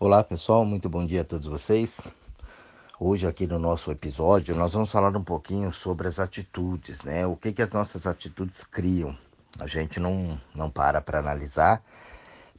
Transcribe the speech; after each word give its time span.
Olá 0.00 0.24
pessoal, 0.24 0.64
muito 0.64 0.88
bom 0.88 1.06
dia 1.06 1.20
a 1.20 1.24
todos 1.24 1.46
vocês. 1.46 2.08
Hoje 2.98 3.28
aqui 3.28 3.46
no 3.46 3.60
nosso 3.60 3.92
episódio 3.92 4.52
nós 4.56 4.72
vamos 4.72 4.90
falar 4.90 5.16
um 5.16 5.22
pouquinho 5.22 5.72
sobre 5.72 6.08
as 6.08 6.18
atitudes, 6.18 7.02
né? 7.04 7.24
O 7.28 7.36
que 7.36 7.52
que 7.52 7.62
as 7.62 7.72
nossas 7.72 8.04
atitudes 8.04 8.64
criam. 8.64 9.16
A 9.56 9.68
gente 9.68 10.00
não 10.00 10.38
não 10.52 10.68
para 10.68 11.00
para 11.00 11.20
analisar, 11.20 11.80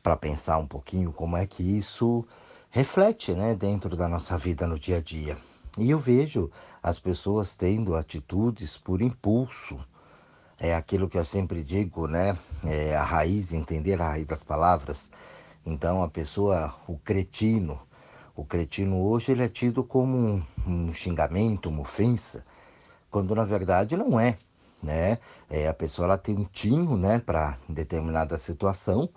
para 0.01 0.15
pensar 0.15 0.57
um 0.59 0.65
pouquinho 0.65 1.11
como 1.11 1.35
é 1.35 1.45
que 1.45 1.61
isso 1.61 2.25
reflete, 2.69 3.33
né, 3.33 3.53
dentro 3.53 3.97
da 3.97 4.07
nossa 4.07 4.37
vida 4.37 4.65
no 4.65 4.79
dia 4.79 4.97
a 4.97 5.01
dia. 5.01 5.37
E 5.77 5.91
eu 5.91 5.99
vejo 5.99 6.49
as 6.81 6.99
pessoas 6.99 7.53
tendo 7.53 7.97
atitudes 7.97 8.77
por 8.77 9.01
impulso. 9.01 9.77
É 10.57 10.73
aquilo 10.73 11.09
que 11.09 11.17
eu 11.17 11.25
sempre 11.25 11.65
digo, 11.65 12.07
né? 12.07 12.37
É 12.63 12.95
a 12.95 13.03
raiz, 13.03 13.51
entender 13.51 14.01
a 14.01 14.07
raiz 14.07 14.25
das 14.25 14.41
palavras. 14.41 15.11
Então 15.65 16.03
a 16.03 16.07
pessoa, 16.07 16.75
o 16.87 16.97
cretino, 16.97 17.79
o 18.35 18.45
cretino 18.45 19.01
hoje 19.01 19.31
ele 19.31 19.43
é 19.43 19.49
tido 19.49 19.83
como 19.83 20.15
um, 20.15 20.43
um 20.67 20.93
xingamento, 20.93 21.69
uma 21.69 21.81
ofensa, 21.81 22.45
quando 23.09 23.33
na 23.33 23.43
verdade 23.43 23.97
não 23.97 24.19
é, 24.19 24.37
né? 24.83 25.17
É, 25.49 25.67
a 25.67 25.73
pessoa 25.73 26.05
ela 26.05 26.17
tem 26.17 26.35
um 26.37 26.43
tino, 26.43 26.95
né, 26.97 27.17
para 27.19 27.57
determinada 27.67 28.37
situação 28.37 29.09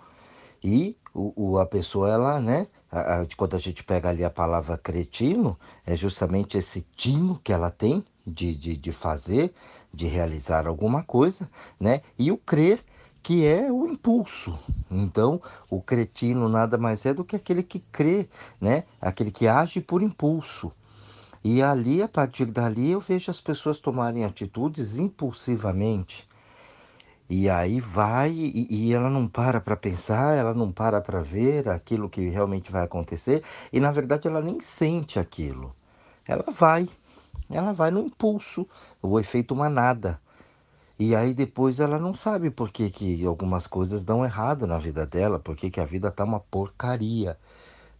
e 0.63 0.97
o, 1.13 1.51
o, 1.51 1.59
a 1.59 1.65
pessoa 1.65 2.09
ela, 2.09 2.39
né, 2.39 2.67
a, 2.91 3.21
a, 3.21 3.27
quando 3.37 3.55
a 3.55 3.59
gente 3.59 3.83
pega 3.83 4.09
ali 4.09 4.23
a 4.23 4.29
palavra 4.29 4.77
cretino, 4.77 5.57
é 5.85 5.95
justamente 5.95 6.57
esse 6.57 6.81
tino 6.95 7.39
que 7.43 7.53
ela 7.53 7.69
tem 7.69 8.03
de, 8.25 8.55
de, 8.55 8.75
de 8.75 8.91
fazer, 8.91 9.53
de 9.93 10.07
realizar 10.07 10.67
alguma 10.67 11.03
coisa, 11.03 11.49
né? 11.79 12.01
E 12.17 12.31
o 12.31 12.37
crer 12.37 12.83
que 13.21 13.45
é 13.45 13.71
o 13.71 13.87
impulso. 13.87 14.57
Então, 14.89 15.41
o 15.69 15.81
cretino 15.81 16.49
nada 16.49 16.77
mais 16.77 17.05
é 17.05 17.13
do 17.13 17.23
que 17.23 17.35
aquele 17.35 17.63
que 17.63 17.79
crê, 17.91 18.27
né? 18.59 18.85
Aquele 18.99 19.31
que 19.31 19.47
age 19.47 19.81
por 19.81 20.01
impulso. 20.01 20.71
E 21.43 21.61
ali, 21.61 22.01
a 22.01 22.07
partir 22.07 22.45
dali, 22.45 22.91
eu 22.91 22.99
vejo 22.99 23.31
as 23.31 23.39
pessoas 23.39 23.79
tomarem 23.79 24.25
atitudes 24.25 24.97
impulsivamente. 24.97 26.27
E 27.29 27.47
aí 27.47 27.79
vai 27.79 28.31
e, 28.31 28.67
e 28.69 28.93
ela 28.93 29.09
não 29.09 29.27
para 29.27 29.61
para 29.61 29.77
pensar, 29.77 30.35
ela 30.35 30.53
não 30.53 30.71
para 30.71 30.99
para 30.99 31.21
ver 31.21 31.69
aquilo 31.69 32.09
que 32.09 32.27
realmente 32.27 32.71
vai 32.71 32.83
acontecer. 32.83 33.43
E 33.71 33.79
na 33.79 33.91
verdade 33.91 34.27
ela 34.27 34.41
nem 34.41 34.59
sente 34.59 35.19
aquilo. 35.19 35.75
Ela 36.27 36.45
vai, 36.51 36.89
ela 37.49 37.71
vai 37.71 37.91
no 37.91 38.01
impulso, 38.01 38.67
o 39.01 39.19
efeito 39.19 39.55
manada. 39.55 40.19
E 40.99 41.15
aí 41.15 41.33
depois 41.33 41.79
ela 41.79 41.97
não 41.97 42.13
sabe 42.13 42.51
por 42.51 42.71
que, 42.71 42.89
que 42.89 43.25
algumas 43.25 43.65
coisas 43.65 44.03
dão 44.03 44.25
errado 44.25 44.67
na 44.67 44.77
vida 44.77 45.05
dela, 45.05 45.39
por 45.39 45.55
que, 45.55 45.71
que 45.71 45.79
a 45.79 45.85
vida 45.85 46.11
tá 46.11 46.25
uma 46.25 46.41
porcaria. 46.41 47.37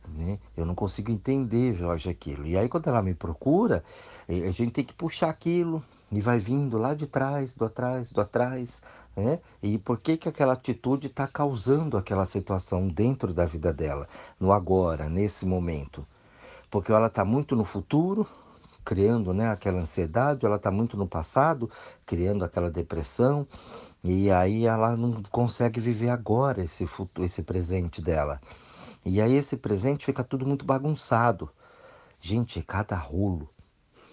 Né? 0.06 0.38
Eu 0.58 0.66
não 0.66 0.76
consigo 0.76 1.10
entender, 1.10 1.76
Jorge, 1.76 2.10
aquilo. 2.10 2.46
E 2.46 2.58
aí 2.58 2.68
quando 2.68 2.88
ela 2.88 3.02
me 3.02 3.14
procura, 3.14 3.86
a 4.28 4.52
gente 4.52 4.72
tem 4.72 4.84
que 4.84 4.94
puxar 4.94 5.30
aquilo 5.30 5.82
e 6.12 6.20
vai 6.20 6.40
vindo 6.40 6.78
lá 6.78 6.94
de 6.94 7.08
trás, 7.08 7.56
do 7.56 7.64
atrás, 7.64 8.12
do 8.12 8.20
atrás. 8.20 8.82
Né? 9.16 9.40
E 9.64 9.78
por 9.78 10.00
que, 10.02 10.18
que 10.18 10.28
aquela 10.28 10.52
atitude 10.52 11.08
está 11.08 11.26
causando 11.26 11.98
aquela 11.98 12.26
situação 12.26 12.90
dentro 12.90 13.34
da 13.34 13.46
vida 13.46 13.72
dela, 13.72 14.10
no 14.38 14.52
agora, 14.52 15.08
nesse 15.08 15.46
momento? 15.46 16.06
Porque 16.70 16.92
ela 16.92 17.08
está 17.08 17.24
muito 17.24 17.56
no 17.56 17.64
futuro, 17.64 18.28
criando 18.84 19.34
né, 19.34 19.50
aquela 19.50 19.80
ansiedade, 19.80 20.46
ela 20.46 20.56
está 20.56 20.72
muito 20.72 20.98
no 20.98 21.08
passado, 21.08 21.70
criando 22.06 22.44
aquela 22.44 22.70
depressão, 22.70 23.48
e 24.04 24.32
aí 24.32 24.66
ela 24.66 24.96
não 24.96 25.22
consegue 25.24 25.80
viver 25.80 26.10
agora 26.10 26.64
esse, 26.64 26.88
futuro, 26.88 27.26
esse 27.26 27.44
presente 27.44 28.02
dela. 28.02 28.40
E 29.06 29.22
aí 29.22 29.36
esse 29.36 29.58
presente 29.58 30.06
fica 30.06 30.24
tudo 30.24 30.46
muito 30.46 30.66
bagunçado. 30.66 31.50
Gente, 32.20 32.62
cada 32.62 32.96
rolo. 32.96 33.50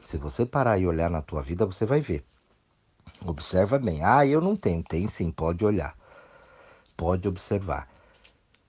Se 0.05 0.17
você 0.17 0.47
parar 0.47 0.79
e 0.79 0.87
olhar 0.87 1.11
na 1.11 1.23
tua 1.23 1.43
vida, 1.43 1.67
você 1.67 1.85
vai 1.85 2.01
ver. 2.01 2.25
Observa 3.25 3.79
bem. 3.79 4.05
Ah, 4.05 4.27
eu 4.27 4.41
não 4.41 4.55
tenho. 4.55 4.83
Tem 4.83 5.09
sim, 5.09 5.31
pode 5.31 5.65
olhar. 5.65 5.97
Pode 6.97 7.27
observar. 7.27 7.89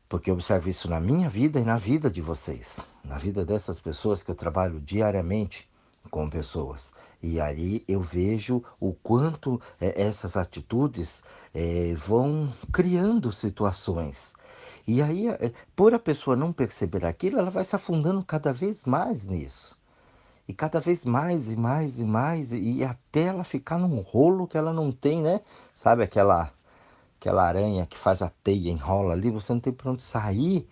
Porque 0.10 0.30
eu 0.30 0.36
observo 0.36 0.70
isso 0.70 0.90
na 0.90 1.00
minha 1.00 1.30
vida 1.30 1.60
e 1.60 1.66
na 1.66 1.78
vida 1.78 2.10
de 2.10 2.22
vocês. 2.22 2.80
Na 3.04 3.18
vida 3.18 3.46
dessas 3.46 3.80
pessoas 3.80 4.24
que 4.24 4.32
eu 4.32 4.36
trabalho 4.36 4.80
diariamente 4.80 5.70
com 6.08 6.30
pessoas. 6.30 6.92
E 7.22 7.40
aí 7.40 7.84
eu 7.88 8.02
vejo 8.02 8.64
o 8.80 8.94
quanto 8.94 9.62
é, 9.80 10.02
essas 10.02 10.38
atitudes 10.38 11.24
é, 11.54 11.94
vão 11.96 12.54
criando 12.72 13.32
situações. 13.32 14.34
E 14.88 15.02
aí, 15.02 15.28
é, 15.28 15.52
por 15.76 15.94
a 15.94 16.00
pessoa 16.00 16.36
não 16.36 16.54
perceber 16.54 17.06
aquilo, 17.06 17.38
ela 17.40 17.52
vai 17.52 17.66
se 17.66 17.76
afundando 17.76 18.24
cada 18.24 18.54
vez 18.54 18.86
mais 18.86 19.26
nisso. 19.26 19.78
E 20.48 20.54
cada 20.54 20.80
vez 20.80 21.04
mais 21.04 21.52
e 21.52 21.58
mais 21.58 22.00
e 22.00 22.06
mais, 22.06 22.54
e 22.54 22.84
até 22.86 23.24
ela 23.24 23.44
ficar 23.44 23.78
num 23.78 24.00
rolo 24.00 24.48
que 24.48 24.58
ela 24.58 24.72
não 24.72 24.92
tem, 24.94 25.22
né? 25.22 25.42
Sabe 25.76 26.04
aquela, 26.04 26.54
aquela 27.20 27.46
aranha 27.46 27.86
que 27.86 27.98
faz 27.98 28.22
a 28.22 28.30
teia, 28.30 28.72
enrola 28.72 29.12
ali, 29.12 29.30
você 29.30 29.52
não 29.52 29.60
tem 29.60 29.74
para 29.74 29.92
onde 29.92 30.02
sair, 30.02 30.66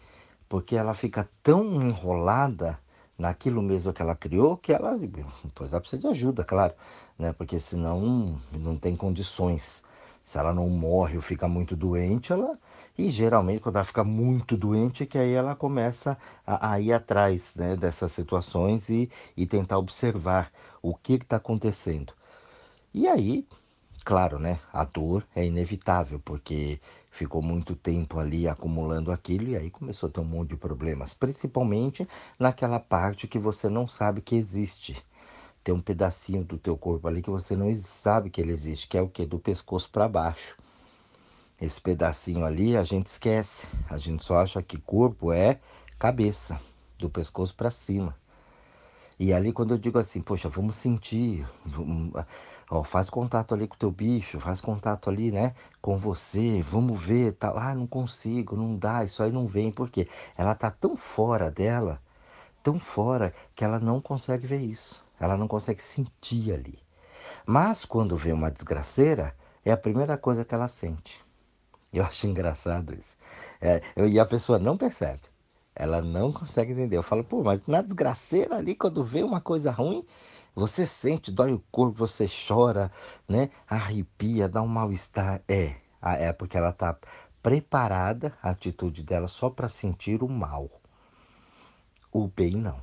porque 0.48 0.78
ela 0.78 0.94
fica 0.94 1.30
tão 1.44 1.82
enrolada 1.82 2.80
naquilo 3.18 3.62
mesmo 3.62 3.94
que 3.94 4.02
ela 4.02 4.16
criou, 4.16 4.58
que 4.58 4.74
ela, 4.74 4.98
depois 4.98 5.72
ela 5.72 5.80
precisa 5.80 6.02
de 6.02 6.08
ajuda, 6.08 6.44
claro, 6.44 6.74
né? 7.18 7.34
Porque 7.34 7.60
senão 7.60 8.40
não 8.52 8.78
tem 8.78 8.96
condições. 8.96 9.84
Se 10.24 10.40
ela 10.40 10.54
não 10.54 10.68
morre 10.70 11.16
ou 11.16 11.22
fica 11.22 11.48
muito 11.48 11.76
doente, 11.76 12.34
ela. 12.34 12.58
E 12.98 13.10
geralmente, 13.10 13.60
quando 13.60 13.76
ela 13.76 13.86
fica 13.86 14.04
muito 14.04 14.58
doente, 14.58 15.04
é 15.04 15.06
que 15.06 15.18
aí 15.18 15.34
ela 15.34 15.56
começa 15.56 16.18
a, 16.46 16.72
a 16.72 16.80
ir 16.80 16.94
atrás 16.94 17.54
né, 17.56 17.76
dessas 17.76 18.12
situações 18.12 18.90
e, 18.90 19.10
e 19.38 19.46
tentar 19.46 19.78
observar 19.78 20.52
o 20.82 20.96
que 20.96 21.14
está 21.14 21.36
acontecendo. 21.38 22.14
E 22.94 23.08
aí, 23.08 23.46
claro, 24.06 24.38
né? 24.38 24.60
A 24.72 24.86
dor 24.86 25.26
é 25.36 25.44
inevitável, 25.44 26.20
porque 26.24 26.80
ficou 27.10 27.42
muito 27.42 27.76
tempo 27.76 28.20
ali 28.20 28.48
acumulando 28.48 29.12
aquilo 29.12 29.50
e 29.50 29.58
aí 29.58 29.72
começou 29.72 30.08
a 30.08 30.12
ter 30.12 30.20
um 30.20 30.26
monte 30.26 30.50
de 30.50 30.58
problemas, 30.58 31.14
principalmente 31.14 32.08
naquela 32.38 32.80
parte 32.80 33.28
que 33.28 33.40
você 33.40 33.68
não 33.68 33.88
sabe 33.88 34.22
que 34.22 34.36
existe. 34.36 35.04
Tem 35.64 35.74
um 35.74 35.82
pedacinho 35.82 36.44
do 36.44 36.60
teu 36.60 36.78
corpo 36.78 37.08
ali 37.08 37.24
que 37.24 37.30
você 37.32 37.56
não 37.56 37.74
sabe 37.74 38.30
que 38.30 38.40
ele 38.40 38.52
existe, 38.52 38.88
que 38.88 38.98
é 38.98 39.02
o 39.02 39.10
que 39.10 39.26
do 39.26 39.40
pescoço 39.40 39.90
para 39.90 40.08
baixo. 40.08 40.56
Esse 41.60 41.82
pedacinho 41.82 42.46
ali 42.46 42.78
a 42.78 42.84
gente 42.84 43.08
esquece. 43.08 43.66
A 43.90 43.98
gente 43.98 44.24
só 44.24 44.38
acha 44.38 44.62
que 44.62 44.78
corpo 44.78 45.32
é 45.32 45.60
cabeça, 45.98 46.60
do 47.00 47.10
pescoço 47.10 47.56
para 47.56 47.72
cima. 47.72 48.16
E 49.18 49.34
ali 49.34 49.52
quando 49.52 49.74
eu 49.74 49.78
digo 49.78 49.98
assim, 49.98 50.22
poxa, 50.22 50.50
vamos 50.50 50.76
sentir, 50.76 51.48
vamos, 51.66 52.14
Ó, 52.70 52.84
faz 52.84 53.10
contato 53.10 53.54
ali 53.54 53.68
com 53.68 53.76
o 53.76 53.78
teu 53.78 53.92
bicho, 53.92 54.40
faz 54.40 54.60
contato 54.60 55.10
ali, 55.10 55.32
né, 55.32 55.54
com 55.82 56.00
você, 56.00 56.64
vamos 56.64 57.02
ver, 57.02 57.34
tal. 57.34 57.58
Ah, 57.58 57.76
não 57.76 57.86
consigo, 57.86 58.56
não 58.56 58.76
dá, 58.76 59.04
isso 59.04 59.22
aí 59.22 59.32
não 59.32 59.48
vem, 59.48 59.72
porque 59.72 60.08
ela 60.36 60.56
tá 60.56 60.72
tão 60.72 60.98
fora 60.98 61.52
dela, 61.52 62.02
tão 62.64 62.80
fora 62.80 63.34
que 63.56 63.64
ela 63.64 63.80
não 63.80 64.02
consegue 64.02 64.48
ver 64.48 64.62
isso. 64.62 65.04
Ela 65.20 65.38
não 65.38 65.48
consegue 65.48 65.82
sentir 65.82 66.52
ali. 66.54 66.80
Mas 67.46 67.86
quando 67.86 68.18
vê 68.18 68.34
uma 68.34 68.52
desgraceira, 68.52 69.36
é 69.64 69.72
a 69.72 69.78
primeira 69.78 70.18
coisa 70.18 70.44
que 70.44 70.54
ela 70.54 70.68
sente. 70.68 71.24
Eu 71.94 72.04
acho 72.04 72.28
engraçado 72.28 72.94
isso. 72.94 73.16
É, 73.62 73.82
e 74.08 74.20
a 74.20 74.26
pessoa 74.26 74.60
não 74.60 74.78
percebe. 74.78 75.22
Ela 75.76 76.02
não 76.02 76.32
consegue 76.32 76.72
entender. 76.74 76.98
Eu 76.98 77.04
falo, 77.04 77.24
pô, 77.24 77.44
mas 77.44 77.62
na 77.68 77.82
desgraceira 77.82 78.56
ali, 78.58 78.76
quando 78.76 79.04
vê 79.04 79.24
uma 79.24 79.42
coisa 79.42 79.72
ruim, 79.72 80.06
você 80.56 80.88
sente, 80.88 81.32
dói 81.32 81.54
o 81.54 81.64
corpo, 81.70 81.98
você 81.98 82.28
chora, 82.28 82.90
né? 83.28 83.50
Arrepia, 83.68 84.48
dá 84.48 84.62
um 84.62 84.68
mal-estar. 84.68 85.42
É, 85.48 85.76
é 86.02 86.32
porque 86.32 86.58
ela 86.58 86.70
está 86.70 86.98
preparada, 87.44 88.34
a 88.42 88.52
atitude 88.52 89.04
dela 89.04 89.28
só 89.28 89.50
para 89.50 89.68
sentir 89.68 90.24
o 90.24 90.30
mal. 90.30 90.70
O 92.12 92.28
bem 92.28 92.54
não. 92.54 92.80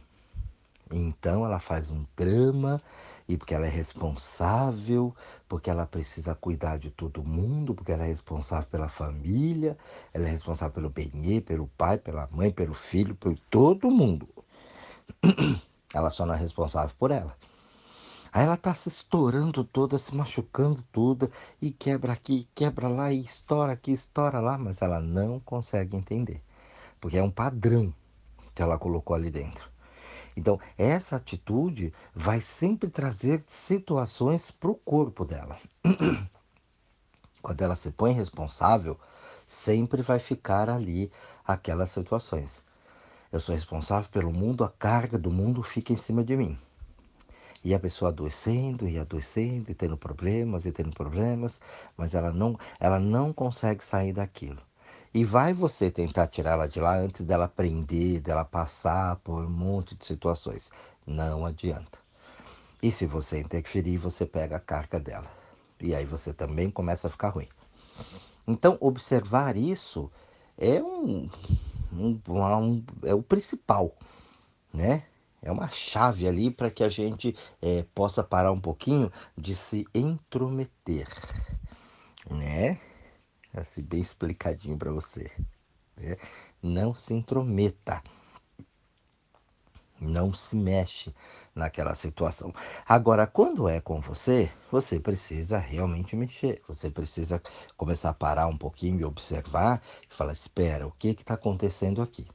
Então 0.90 1.46
ela 1.46 1.58
faz 1.58 1.90
um 1.90 2.04
drama 2.14 2.82
e 3.26 3.38
porque 3.38 3.54
ela 3.54 3.66
é 3.66 3.70
responsável, 3.70 5.16
porque 5.48 5.70
ela 5.70 5.86
precisa 5.86 6.34
cuidar 6.34 6.76
de 6.76 6.90
todo 6.90 7.24
mundo, 7.24 7.74
porque 7.74 7.92
ela 7.92 8.04
é 8.04 8.08
responsável 8.08 8.68
pela 8.68 8.88
família, 8.88 9.78
ela 10.12 10.28
é 10.28 10.30
responsável 10.30 10.74
pelo 10.74 10.90
bem, 10.90 11.40
pelo 11.40 11.66
pai, 11.68 11.96
pela 11.96 12.28
mãe, 12.30 12.50
pelo 12.50 12.74
filho, 12.74 13.14
por 13.14 13.38
todo 13.50 13.90
mundo. 13.90 14.28
Ela 15.94 16.10
só 16.10 16.24
não 16.24 16.34
é 16.34 16.38
responsável 16.38 16.94
por 16.98 17.10
ela. 17.10 17.36
Aí 18.32 18.44
ela 18.44 18.56
tá 18.56 18.72
se 18.72 18.88
estourando 18.88 19.62
toda, 19.62 19.98
se 19.98 20.14
machucando 20.14 20.82
toda, 20.90 21.30
e 21.60 21.70
quebra 21.70 22.14
aqui, 22.14 22.48
quebra 22.54 22.88
lá, 22.88 23.12
e 23.12 23.20
estoura 23.20 23.72
aqui, 23.72 23.92
estoura 23.92 24.40
lá, 24.40 24.56
mas 24.56 24.80
ela 24.80 24.98
não 25.00 25.38
consegue 25.38 25.96
entender. 25.98 26.42
Porque 26.98 27.18
é 27.18 27.22
um 27.22 27.30
padrão 27.30 27.92
que 28.54 28.62
ela 28.62 28.78
colocou 28.78 29.14
ali 29.14 29.30
dentro. 29.30 29.70
Então, 30.34 30.58
essa 30.78 31.16
atitude 31.16 31.92
vai 32.14 32.40
sempre 32.40 32.88
trazer 32.88 33.42
situações 33.44 34.50
para 34.50 34.70
o 34.70 34.74
corpo 34.76 35.26
dela. 35.26 35.58
Quando 37.42 37.60
ela 37.60 37.74
se 37.74 37.90
põe 37.90 38.14
responsável, 38.14 38.98
sempre 39.46 40.00
vai 40.00 40.18
ficar 40.18 40.70
ali 40.70 41.12
aquelas 41.46 41.90
situações. 41.90 42.64
eu 43.30 43.40
sou 43.40 43.54
responsável 43.54 44.08
pelo 44.10 44.32
mundo, 44.32 44.64
a 44.64 44.70
carga 44.70 45.18
do 45.18 45.30
mundo 45.30 45.62
fica 45.62 45.92
em 45.92 45.96
cima 45.96 46.24
de 46.24 46.34
mim. 46.34 46.58
E 47.64 47.74
a 47.74 47.78
pessoa 47.78 48.10
adoecendo 48.10 48.88
e 48.88 48.98
adoecendo 48.98 49.70
e 49.70 49.74
tendo 49.74 49.96
problemas 49.96 50.66
e 50.66 50.72
tendo 50.72 50.90
problemas, 50.90 51.60
mas 51.96 52.14
ela 52.14 52.32
não, 52.32 52.58
ela 52.80 52.98
não 52.98 53.32
consegue 53.32 53.84
sair 53.84 54.12
daquilo. 54.12 54.60
E 55.14 55.24
vai 55.24 55.52
você 55.52 55.90
tentar 55.90 56.26
tirá-la 56.26 56.66
de 56.66 56.80
lá 56.80 56.96
antes 56.96 57.22
dela 57.22 57.44
aprender, 57.44 58.20
dela 58.20 58.44
passar 58.44 59.16
por 59.16 59.44
um 59.44 59.50
monte 59.50 59.94
de 59.94 60.06
situações. 60.06 60.70
Não 61.06 61.44
adianta. 61.44 61.98
E 62.82 62.90
se 62.90 63.06
você 63.06 63.38
interferir, 63.38 63.98
você 63.98 64.24
pega 64.26 64.56
a 64.56 64.60
carga 64.60 64.98
dela. 64.98 65.30
E 65.80 65.94
aí 65.94 66.04
você 66.04 66.32
também 66.32 66.70
começa 66.70 67.08
a 67.08 67.10
ficar 67.10 67.28
ruim. 67.28 67.48
Então, 68.46 68.76
observar 68.80 69.56
isso 69.56 70.10
é 70.56 70.82
um, 70.82 71.28
um, 71.92 72.20
um 72.28 72.84
é 73.04 73.14
o 73.14 73.22
principal, 73.22 73.94
né? 74.72 75.04
É 75.42 75.50
uma 75.50 75.68
chave 75.68 76.28
ali 76.28 76.52
para 76.52 76.70
que 76.70 76.84
a 76.84 76.88
gente 76.88 77.36
é, 77.60 77.82
possa 77.94 78.22
parar 78.22 78.52
um 78.52 78.60
pouquinho 78.60 79.10
de 79.36 79.56
se 79.56 79.84
intrometer, 79.92 81.08
né? 82.30 82.78
Assim, 83.52 83.82
bem 83.82 84.00
explicadinho 84.00 84.78
para 84.78 84.92
você. 84.92 85.30
Né? 85.96 86.16
Não 86.62 86.94
se 86.94 87.12
intrometa. 87.12 88.00
Não 90.00 90.32
se 90.32 90.56
mexe 90.56 91.14
naquela 91.54 91.94
situação. 91.94 92.52
Agora, 92.88 93.26
quando 93.26 93.68
é 93.68 93.80
com 93.80 94.00
você, 94.00 94.50
você 94.70 94.98
precisa 94.98 95.58
realmente 95.58 96.16
mexer. 96.16 96.60
Você 96.66 96.90
precisa 96.90 97.40
começar 97.76 98.10
a 98.10 98.14
parar 98.14 98.46
um 98.48 98.56
pouquinho 98.56 99.00
e 99.00 99.04
observar 99.04 99.80
e 100.10 100.14
falar: 100.14 100.32
espera, 100.32 100.86
o 100.86 100.92
que 100.92 101.08
está 101.08 101.34
acontecendo 101.34 102.02
aqui? 102.02 102.26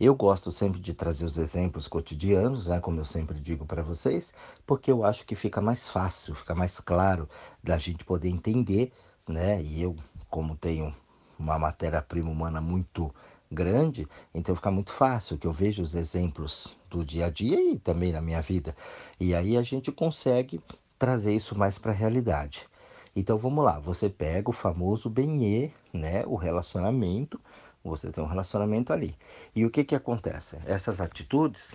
Eu 0.00 0.14
gosto 0.14 0.50
sempre 0.50 0.80
de 0.80 0.94
trazer 0.94 1.26
os 1.26 1.36
exemplos 1.36 1.86
cotidianos, 1.86 2.68
né, 2.68 2.80
como 2.80 2.98
eu 2.98 3.04
sempre 3.04 3.38
digo 3.38 3.66
para 3.66 3.82
vocês, 3.82 4.32
porque 4.66 4.90
eu 4.90 5.04
acho 5.04 5.26
que 5.26 5.36
fica 5.36 5.60
mais 5.60 5.90
fácil, 5.90 6.34
fica 6.34 6.54
mais 6.54 6.80
claro 6.80 7.28
da 7.62 7.76
gente 7.76 8.02
poder 8.02 8.30
entender, 8.30 8.92
né? 9.28 9.60
E 9.62 9.82
eu, 9.82 9.94
como 10.30 10.56
tenho 10.56 10.96
uma 11.38 11.58
matéria-prima 11.58 12.30
humana 12.30 12.62
muito 12.62 13.14
grande, 13.52 14.08
então 14.32 14.56
fica 14.56 14.70
muito 14.70 14.90
fácil 14.90 15.36
que 15.36 15.46
eu 15.46 15.52
vejo 15.52 15.82
os 15.82 15.94
exemplos 15.94 16.74
do 16.88 17.04
dia 17.04 17.26
a 17.26 17.30
dia 17.30 17.60
e 17.60 17.78
também 17.78 18.10
na 18.10 18.22
minha 18.22 18.40
vida. 18.40 18.74
E 19.20 19.34
aí 19.34 19.54
a 19.54 19.62
gente 19.62 19.92
consegue 19.92 20.62
trazer 20.98 21.34
isso 21.34 21.54
mais 21.58 21.78
para 21.78 21.92
a 21.92 21.94
realidade. 21.94 22.66
Então 23.14 23.36
vamos 23.36 23.62
lá, 23.62 23.78
você 23.78 24.08
pega 24.08 24.48
o 24.48 24.52
famoso 24.52 25.10
benê, 25.10 25.72
né, 25.92 26.24
o 26.26 26.36
relacionamento, 26.36 27.38
você 27.84 28.10
tem 28.10 28.22
um 28.22 28.26
relacionamento 28.26 28.92
ali. 28.92 29.16
E 29.54 29.64
o 29.64 29.70
que 29.70 29.84
que 29.84 29.94
acontece? 29.94 30.58
Essas 30.66 31.00
atitudes, 31.00 31.74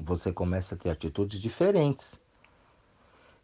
você 0.00 0.32
começa 0.32 0.74
a 0.74 0.78
ter 0.78 0.90
atitudes 0.90 1.40
diferentes. 1.40 2.20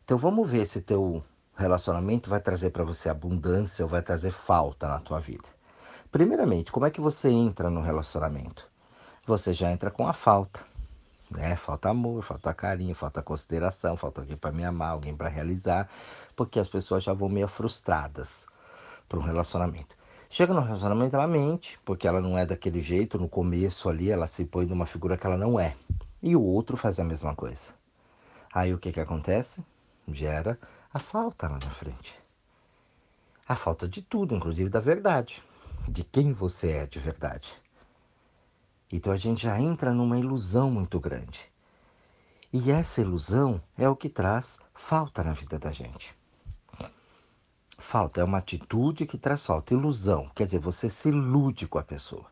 Então 0.04 0.18
vamos 0.18 0.48
ver 0.48 0.66
se 0.66 0.80
teu 0.80 1.22
relacionamento 1.56 2.28
vai 2.28 2.40
trazer 2.40 2.70
para 2.70 2.84
você 2.84 3.08
abundância 3.08 3.84
ou 3.84 3.88
vai 3.88 4.02
trazer 4.02 4.32
falta 4.32 4.88
na 4.88 4.98
tua 4.98 5.20
vida. 5.20 5.48
Primeiramente, 6.10 6.72
como 6.72 6.86
é 6.86 6.90
que 6.90 7.00
você 7.00 7.30
entra 7.30 7.70
no 7.70 7.80
relacionamento? 7.80 8.68
Você 9.26 9.54
já 9.54 9.70
entra 9.70 9.90
com 9.90 10.06
a 10.06 10.12
falta, 10.12 10.60
né? 11.30 11.56
Falta 11.56 11.88
amor, 11.88 12.22
falta 12.22 12.52
carinho, 12.52 12.94
falta 12.94 13.22
consideração, 13.22 13.96
falta 13.96 14.20
alguém 14.20 14.36
para 14.36 14.52
me 14.52 14.64
amar, 14.64 14.90
alguém 14.90 15.16
para 15.16 15.28
realizar, 15.28 15.88
porque 16.34 16.58
as 16.58 16.68
pessoas 16.68 17.04
já 17.04 17.12
vão 17.12 17.28
meio 17.28 17.48
frustradas 17.48 18.46
para 19.08 19.18
um 19.18 19.22
relacionamento. 19.22 20.01
Chega 20.34 20.54
no 20.54 20.62
relacionamento, 20.62 21.14
ela 21.14 21.26
mente, 21.26 21.78
porque 21.84 22.08
ela 22.08 22.18
não 22.18 22.38
é 22.38 22.46
daquele 22.46 22.80
jeito, 22.80 23.18
no 23.18 23.28
começo 23.28 23.86
ali 23.90 24.10
ela 24.10 24.26
se 24.26 24.46
põe 24.46 24.64
numa 24.64 24.86
figura 24.86 25.18
que 25.18 25.26
ela 25.26 25.36
não 25.36 25.60
é. 25.60 25.76
E 26.22 26.34
o 26.34 26.40
outro 26.40 26.74
faz 26.74 26.98
a 26.98 27.04
mesma 27.04 27.36
coisa. 27.36 27.74
Aí 28.50 28.72
o 28.72 28.78
que 28.78 28.90
que 28.90 28.98
acontece? 28.98 29.62
Gera 30.08 30.58
a 30.90 30.98
falta 30.98 31.48
lá 31.48 31.58
na 31.58 31.70
frente. 31.70 32.18
A 33.46 33.54
falta 33.54 33.86
de 33.86 34.00
tudo, 34.00 34.34
inclusive 34.34 34.70
da 34.70 34.80
verdade 34.80 35.44
de 35.86 36.02
quem 36.02 36.32
você 36.32 36.78
é 36.78 36.86
de 36.86 36.98
verdade. 36.98 37.52
Então 38.90 39.12
a 39.12 39.18
gente 39.18 39.42
já 39.42 39.60
entra 39.60 39.92
numa 39.92 40.18
ilusão 40.18 40.70
muito 40.70 40.98
grande. 40.98 41.42
E 42.50 42.70
essa 42.70 43.02
ilusão 43.02 43.62
é 43.76 43.86
o 43.86 43.94
que 43.94 44.08
traz 44.08 44.58
falta 44.72 45.22
na 45.22 45.34
vida 45.34 45.58
da 45.58 45.72
gente. 45.72 46.21
Falta 47.82 48.20
é 48.20 48.24
uma 48.24 48.38
atitude 48.38 49.06
que 49.06 49.18
traz 49.18 49.44
falta. 49.44 49.74
Ilusão, 49.74 50.30
quer 50.34 50.46
dizer, 50.46 50.58
você 50.58 50.88
se 50.88 51.08
ilude 51.08 51.66
com 51.66 51.78
a 51.78 51.82
pessoa. 51.82 52.26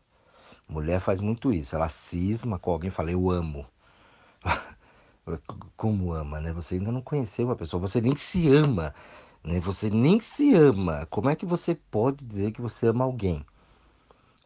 Mulher 0.67 0.99
faz 0.99 1.21
muito 1.21 1.53
isso, 1.53 1.75
ela 1.75 1.89
cisma 1.89 2.57
com 2.57 2.71
alguém 2.71 2.87
e 2.87 2.91
fala, 2.91 3.11
eu 3.11 3.29
amo. 3.29 3.65
Como 5.77 6.13
ama, 6.13 6.39
né? 6.39 6.51
Você 6.53 6.75
ainda 6.75 6.91
não 6.91 7.01
conheceu 7.01 7.51
a 7.51 7.55
pessoa, 7.55 7.79
você 7.79 8.01
nem 8.01 8.15
se 8.17 8.49
ama 8.49 8.93
né? 9.43 9.59
Você 9.59 9.89
nem 9.89 10.19
se 10.19 10.53
ama. 10.53 11.05
Como 11.07 11.29
é 11.29 11.35
que 11.35 11.45
você 11.45 11.75
pode 11.75 12.23
dizer 12.23 12.51
que 12.51 12.61
você 12.61 12.87
ama 12.87 13.03
alguém? 13.03 13.45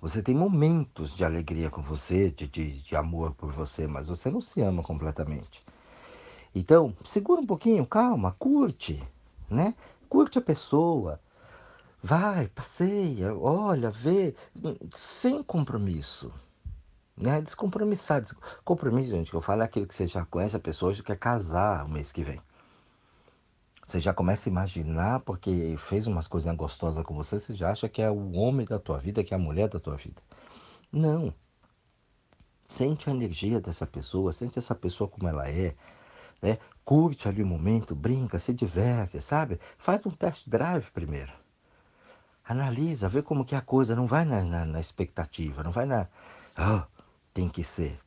Você 0.01 0.21
tem 0.21 0.35
momentos 0.35 1.15
de 1.15 1.23
alegria 1.23 1.69
com 1.69 1.81
você, 1.81 2.29
de, 2.29 2.47
de, 2.47 2.81
de 2.81 2.95
amor 2.95 3.33
por 3.33 3.51
você, 3.51 3.87
mas 3.87 4.07
você 4.07 4.29
não 4.29 4.41
se 4.41 4.61
ama 4.61 4.83
completamente. 4.83 5.63
Então, 6.53 6.95
segura 7.03 7.41
um 7.41 7.45
pouquinho, 7.45 7.85
calma, 7.85 8.35
curte, 8.37 9.01
né? 9.49 9.73
Curte 10.09 10.39
a 10.39 10.41
pessoa. 10.41 11.19
Vai, 12.01 12.47
passeia, 12.49 13.35
olha, 13.35 13.89
vê, 13.89 14.35
sem 14.91 15.41
compromisso. 15.41 16.31
Né? 17.17 17.41
Descompromissar. 17.41 18.23
Compromisso, 18.63 19.09
gente, 19.09 19.31
que 19.31 19.35
eu 19.35 19.41
falo 19.41 19.61
é 19.61 19.65
aquilo 19.65 19.87
que 19.87 19.95
você 19.95 20.07
já 20.07 20.25
conhece 20.25 20.55
a 20.55 20.59
pessoa 20.59 20.93
e 20.93 21.01
quer 21.01 21.17
casar 21.17 21.85
o 21.85 21.89
mês 21.89 22.11
que 22.11 22.23
vem. 22.23 22.41
Você 23.85 23.99
já 23.99 24.13
começa 24.13 24.49
a 24.49 24.51
imaginar, 24.51 25.19
porque 25.21 25.75
fez 25.77 26.07
umas 26.07 26.27
coisinhas 26.27 26.57
gostosas 26.57 27.03
com 27.03 27.13
você, 27.15 27.39
você 27.39 27.53
já 27.53 27.71
acha 27.71 27.87
que 27.87 28.01
é 28.01 28.09
o 28.09 28.33
homem 28.33 28.65
da 28.65 28.79
tua 28.79 28.97
vida, 28.97 29.23
que 29.23 29.33
é 29.33 29.37
a 29.37 29.39
mulher 29.39 29.69
da 29.69 29.79
tua 29.79 29.95
vida. 29.95 30.21
Não. 30.91 31.33
Sente 32.67 33.09
a 33.09 33.13
energia 33.13 33.61
dessa 33.61 33.85
pessoa, 33.85 34.33
sente 34.33 34.57
essa 34.57 34.73
pessoa 34.73 35.07
como 35.07 35.27
ela 35.29 35.47
é, 35.47 35.75
né? 36.41 36.57
Curte 36.83 37.27
ali 37.27 37.41
o 37.41 37.47
momento, 37.47 37.95
brinca, 37.95 38.37
se 38.37 38.53
diverte, 38.53 39.19
sabe? 39.19 39.59
Faz 39.77 40.05
um 40.05 40.11
test 40.11 40.47
drive 40.47 40.91
primeiro. 40.91 41.31
Analisa, 42.43 43.09
vê 43.09 43.23
como 43.23 43.43
que 43.43 43.55
a 43.55 43.61
coisa, 43.61 43.95
não 43.95 44.05
vai 44.05 44.23
na, 44.23 44.43
na, 44.43 44.65
na 44.65 44.79
expectativa, 44.79 45.63
não 45.63 45.71
vai 45.71 45.85
na. 45.85 46.07
Oh, 46.57 46.83
tem 47.33 47.49
que 47.49 47.63
ser. 47.63 47.99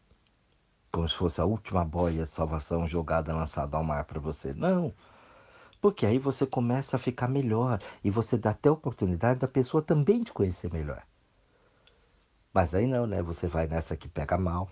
Como 0.92 1.08
se 1.08 1.16
fosse 1.16 1.40
a 1.40 1.44
última 1.44 1.84
boia 1.84 2.24
de 2.24 2.30
salvação 2.30 2.86
jogada, 2.86 3.34
lançada 3.34 3.76
ao 3.76 3.82
mar 3.82 4.04
para 4.04 4.20
você. 4.20 4.54
Não. 4.54 4.94
Porque 5.80 6.06
aí 6.06 6.18
você 6.18 6.46
começa 6.46 6.96
a 6.96 6.98
ficar 6.98 7.28
melhor 7.28 7.80
e 8.02 8.10
você 8.10 8.38
dá 8.38 8.50
até 8.50 8.68
a 8.68 8.72
oportunidade 8.72 9.40
da 9.40 9.48
pessoa 9.48 9.82
também 9.82 10.22
te 10.22 10.32
conhecer 10.32 10.72
melhor. 10.72 11.02
Mas 12.52 12.74
aí 12.74 12.86
não, 12.86 13.06
né? 13.06 13.22
Você 13.22 13.46
vai 13.46 13.66
nessa 13.66 13.96
que 13.96 14.08
pega 14.08 14.38
mal. 14.38 14.68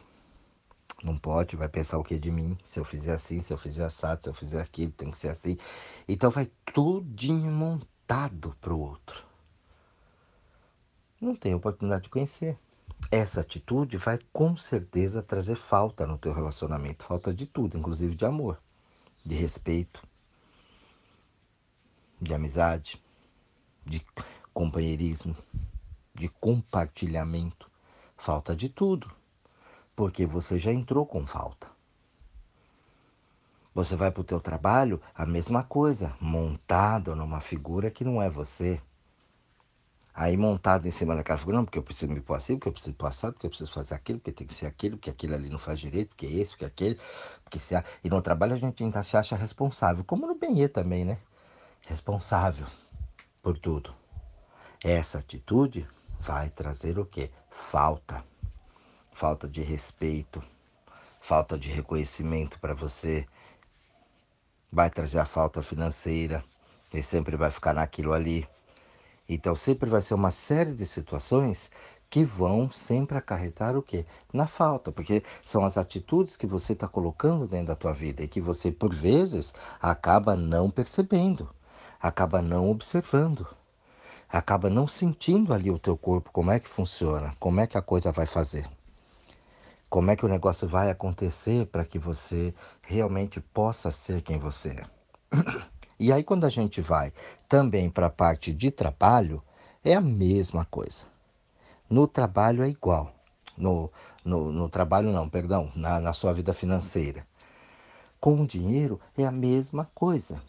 Não 1.03 1.19
pode, 1.19 1.57
vai 1.57 1.69
pensar 1.69 1.99
o 1.99 2.05
que 2.05 2.19
de 2.19 2.31
mim? 2.31 2.57
Se 2.65 2.81
eu 2.81 2.85
fizer 2.85 3.13
assim, 3.13 3.43
se 3.43 3.53
eu 3.53 3.59
fizer 3.59 3.85
assado, 3.85 4.23
se 4.23 4.29
eu 4.29 4.35
fizer 4.35 4.61
aquilo, 4.61 4.93
tem 4.93 5.11
que 5.11 5.19
ser 5.19 5.29
assim. 5.29 5.57
Então 6.09 6.31
vai 6.31 6.51
tudinho 6.73 7.51
montado 7.51 8.57
pro 8.61 8.79
outro. 8.79 9.25
Não 11.21 11.35
tem 11.35 11.55
oportunidade 11.55 12.05
de 12.05 12.09
conhecer. 12.09 12.59
Essa 13.11 13.41
atitude 13.41 13.97
vai 13.97 14.19
com 14.33 14.57
certeza 14.57 15.23
trazer 15.23 15.57
falta 15.57 16.07
no 16.07 16.19
teu 16.19 16.33
relacionamento, 16.33 17.05
falta 17.05 17.33
de 17.33 17.47
tudo, 17.47 17.79
inclusive 17.79 18.15
de 18.15 18.25
amor, 18.25 18.61
de 19.25 19.35
respeito, 19.35 20.03
de 22.21 22.35
amizade, 22.35 23.03
de 23.85 24.05
companheirismo, 24.53 25.37
de 26.15 26.29
compartilhamento. 26.29 27.71
Falta 28.17 28.57
de 28.57 28.69
tudo, 28.69 29.11
porque 29.97 30.27
você 30.27 30.59
já 30.59 30.71
entrou 30.71 31.05
com 31.05 31.27
falta. 31.27 31.67
Você 33.75 33.97
vai 33.97 34.11
para 34.11 34.21
o 34.21 34.25
teu 34.25 34.41
trabalho, 34.41 35.01
a 35.15 35.27
mesma 35.27 35.65
coisa, 35.65 36.15
montado 36.21 37.17
numa 37.17 37.41
figura 37.41 37.91
que 37.91 38.05
não 38.05 38.23
é 38.23 38.31
você. 38.31 38.81
Aí 40.15 40.37
montado 40.37 40.87
em 40.87 40.91
cima 40.91 41.17
daquela 41.17 41.39
figura, 41.39 41.57
não, 41.59 41.65
porque 41.65 41.79
eu 41.79 41.83
preciso 41.83 42.11
me 42.13 42.21
pôr 42.21 42.35
assim, 42.35 42.57
porque 42.57 42.69
eu 42.69 42.73
preciso 42.73 42.95
passar, 42.95 43.33
porque 43.33 43.47
eu 43.47 43.51
preciso 43.51 43.73
fazer 43.73 43.95
aquilo, 43.95 44.19
porque 44.19 44.33
tem 44.33 44.47
que 44.47 44.55
ser 44.55 44.67
aquilo, 44.67 44.97
porque 44.97 45.11
aquilo 45.11 45.35
ali 45.35 45.49
não 45.51 45.59
faz 45.59 45.81
direito, 45.81 46.11
porque 46.11 46.27
esse, 46.27 46.53
porque 46.53 46.65
aquele, 46.65 46.99
porque 47.43 47.59
se... 47.59 47.75
E 48.03 48.09
no 48.09 48.23
trabalho 48.23 48.55
a 48.55 48.57
gente 48.57 48.83
ainda 48.83 49.03
se 49.03 49.17
acha 49.17 49.37
responsável, 49.37 50.05
como 50.05 50.27
no 50.27 50.35
Benê 50.37 50.69
também, 50.69 51.05
né? 51.05 51.19
responsável 51.87 52.67
por 53.43 53.59
tudo. 53.59 53.95
Essa 54.83 55.19
atitude 55.19 55.89
vai 56.21 56.51
trazer 56.51 56.99
o 56.99 57.07
que? 57.07 57.31
Falta. 57.49 58.23
Falta 59.19 59.49
de 59.49 59.63
respeito, 59.63 60.45
falta 61.23 61.59
de 61.59 61.71
reconhecimento 61.71 62.61
para 62.61 62.75
você. 62.75 63.27
Vai 64.71 64.91
trazer 64.91 65.19
a 65.19 65.25
falta 65.25 65.63
financeira, 65.63 66.45
e 66.93 67.03
sempre 67.03 67.35
vai 67.35 67.51
ficar 67.51 67.73
naquilo 67.73 68.13
ali. 68.13 68.47
Então 69.27 69.57
sempre 69.57 69.89
vai 69.89 70.03
ser 70.03 70.13
uma 70.13 70.31
série 70.31 70.75
de 70.75 70.85
situações 70.85 71.71
que 72.11 72.25
vão 72.25 72.71
sempre 72.71 73.17
acarretar 73.17 73.75
o 73.75 73.83
quê? 73.83 74.05
Na 74.31 74.47
falta, 74.47 74.93
porque 74.93 75.23
são 75.47 75.65
as 75.65 75.79
atitudes 75.79 76.37
que 76.37 76.47
você 76.47 76.75
está 76.75 76.87
colocando 76.87 77.49
dentro 77.49 77.69
da 77.69 77.75
tua 77.75 77.95
vida 77.95 78.23
e 78.23 78.29
que 78.29 78.39
você, 78.43 78.71
por 78.71 78.95
vezes, 78.95 79.55
acaba 79.81 80.37
não 80.37 80.71
percebendo, 80.71 81.49
acaba 81.99 82.43
não 82.43 82.71
observando, 82.71 83.49
acaba 84.29 84.69
não 84.69 84.87
sentindo 84.87 85.55
ali 85.55 85.71
o 85.71 85.79
teu 85.79 85.97
corpo, 85.97 86.31
como 86.31 86.51
é 86.51 86.61
que 86.61 86.69
funciona, 86.69 87.35
como 87.41 87.63
é 87.63 87.67
que 87.67 87.79
a 87.79 87.83
coisa 87.83 88.13
vai 88.13 88.27
fazer. 88.27 88.69
Como 89.89 90.11
é 90.11 90.17
que 90.17 90.25
o 90.25 90.29
negócio 90.29 90.67
vai 90.67 90.91
acontecer 90.91 91.67
para 91.67 91.85
que 91.85 91.99
você 91.99 92.53
realmente 92.83 93.41
possa 93.41 93.91
ser 93.91 94.23
quem 94.23 94.39
você 94.39 94.71
é? 94.71 94.87
E 95.99 96.13
aí, 96.13 96.23
quando 96.23 96.45
a 96.45 96.51
gente 96.51 96.83
vai 96.83 97.11
também 97.49 97.89
para 97.89 98.09
a 98.09 98.11
parte 98.11 98.53
de 98.53 98.71
trabalho, 98.71 99.43
é 99.83 99.95
a 99.95 100.01
mesma 100.01 100.63
coisa. 100.67 101.07
No 101.89 102.07
trabalho 102.07 102.63
é 102.63 102.69
igual. 102.69 103.15
No, 103.57 103.91
no, 104.23 104.53
no 104.53 104.69
trabalho, 104.69 105.11
não, 105.11 105.27
perdão, 105.27 105.73
na, 105.75 105.99
na 105.99 106.13
sua 106.13 106.35
vida 106.35 106.53
financeira. 106.53 107.27
Com 108.21 108.43
o 108.43 108.47
dinheiro 108.47 109.01
é 109.17 109.25
a 109.25 109.31
mesma 109.31 109.91
coisa. 109.95 110.43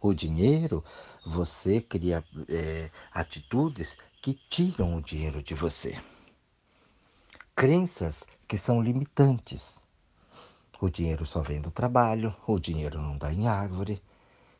O 0.00 0.14
dinheiro, 0.14 0.84
você 1.26 1.80
cria 1.80 2.22
é, 2.48 2.88
atitudes 3.12 3.96
que 4.22 4.38
tiram 4.48 4.94
o 4.94 5.02
dinheiro 5.02 5.42
de 5.42 5.54
você. 5.54 5.98
Crenças 7.54 8.24
que 8.48 8.56
são 8.56 8.80
limitantes. 8.80 9.84
O 10.80 10.88
dinheiro 10.88 11.26
só 11.26 11.42
vem 11.42 11.60
do 11.60 11.70
trabalho, 11.70 12.34
o 12.46 12.58
dinheiro 12.58 13.02
não 13.02 13.18
dá 13.18 13.30
em 13.30 13.46
árvore, 13.46 14.02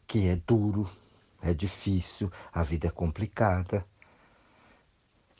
que 0.06 0.28
é 0.28 0.36
duro, 0.36 0.90
é 1.40 1.54
difícil, 1.54 2.30
a 2.52 2.62
vida 2.62 2.88
é 2.88 2.90
complicada. 2.90 3.86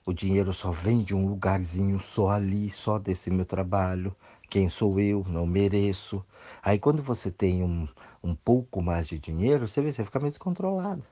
O 0.06 0.14
dinheiro 0.14 0.54
só 0.54 0.70
vem 0.70 1.02
de 1.02 1.14
um 1.14 1.26
lugarzinho 1.26 2.00
só 2.00 2.30
ali, 2.30 2.70
só 2.70 2.98
desse 2.98 3.30
meu 3.30 3.44
trabalho. 3.44 4.16
Quem 4.48 4.70
sou 4.70 4.98
eu? 4.98 5.22
Não 5.28 5.46
mereço. 5.46 6.24
Aí 6.62 6.78
quando 6.78 7.02
você 7.02 7.30
tem 7.30 7.62
um, 7.62 7.86
um 8.24 8.34
pouco 8.34 8.80
mais 8.80 9.06
de 9.06 9.18
dinheiro, 9.18 9.68
você 9.68 9.82
vê, 9.82 9.92
você 9.92 10.02
fica 10.02 10.18
meio 10.18 10.30
descontrolado. 10.30 11.02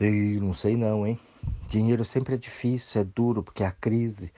E 0.00 0.38
não 0.40 0.54
sei 0.54 0.76
não, 0.76 1.06
hein? 1.06 1.18
Dinheiro 1.68 2.04
sempre 2.04 2.34
é 2.34 2.38
difícil, 2.38 3.00
é 3.00 3.04
duro, 3.04 3.42
porque 3.42 3.64
a 3.64 3.70
crise. 3.70 4.32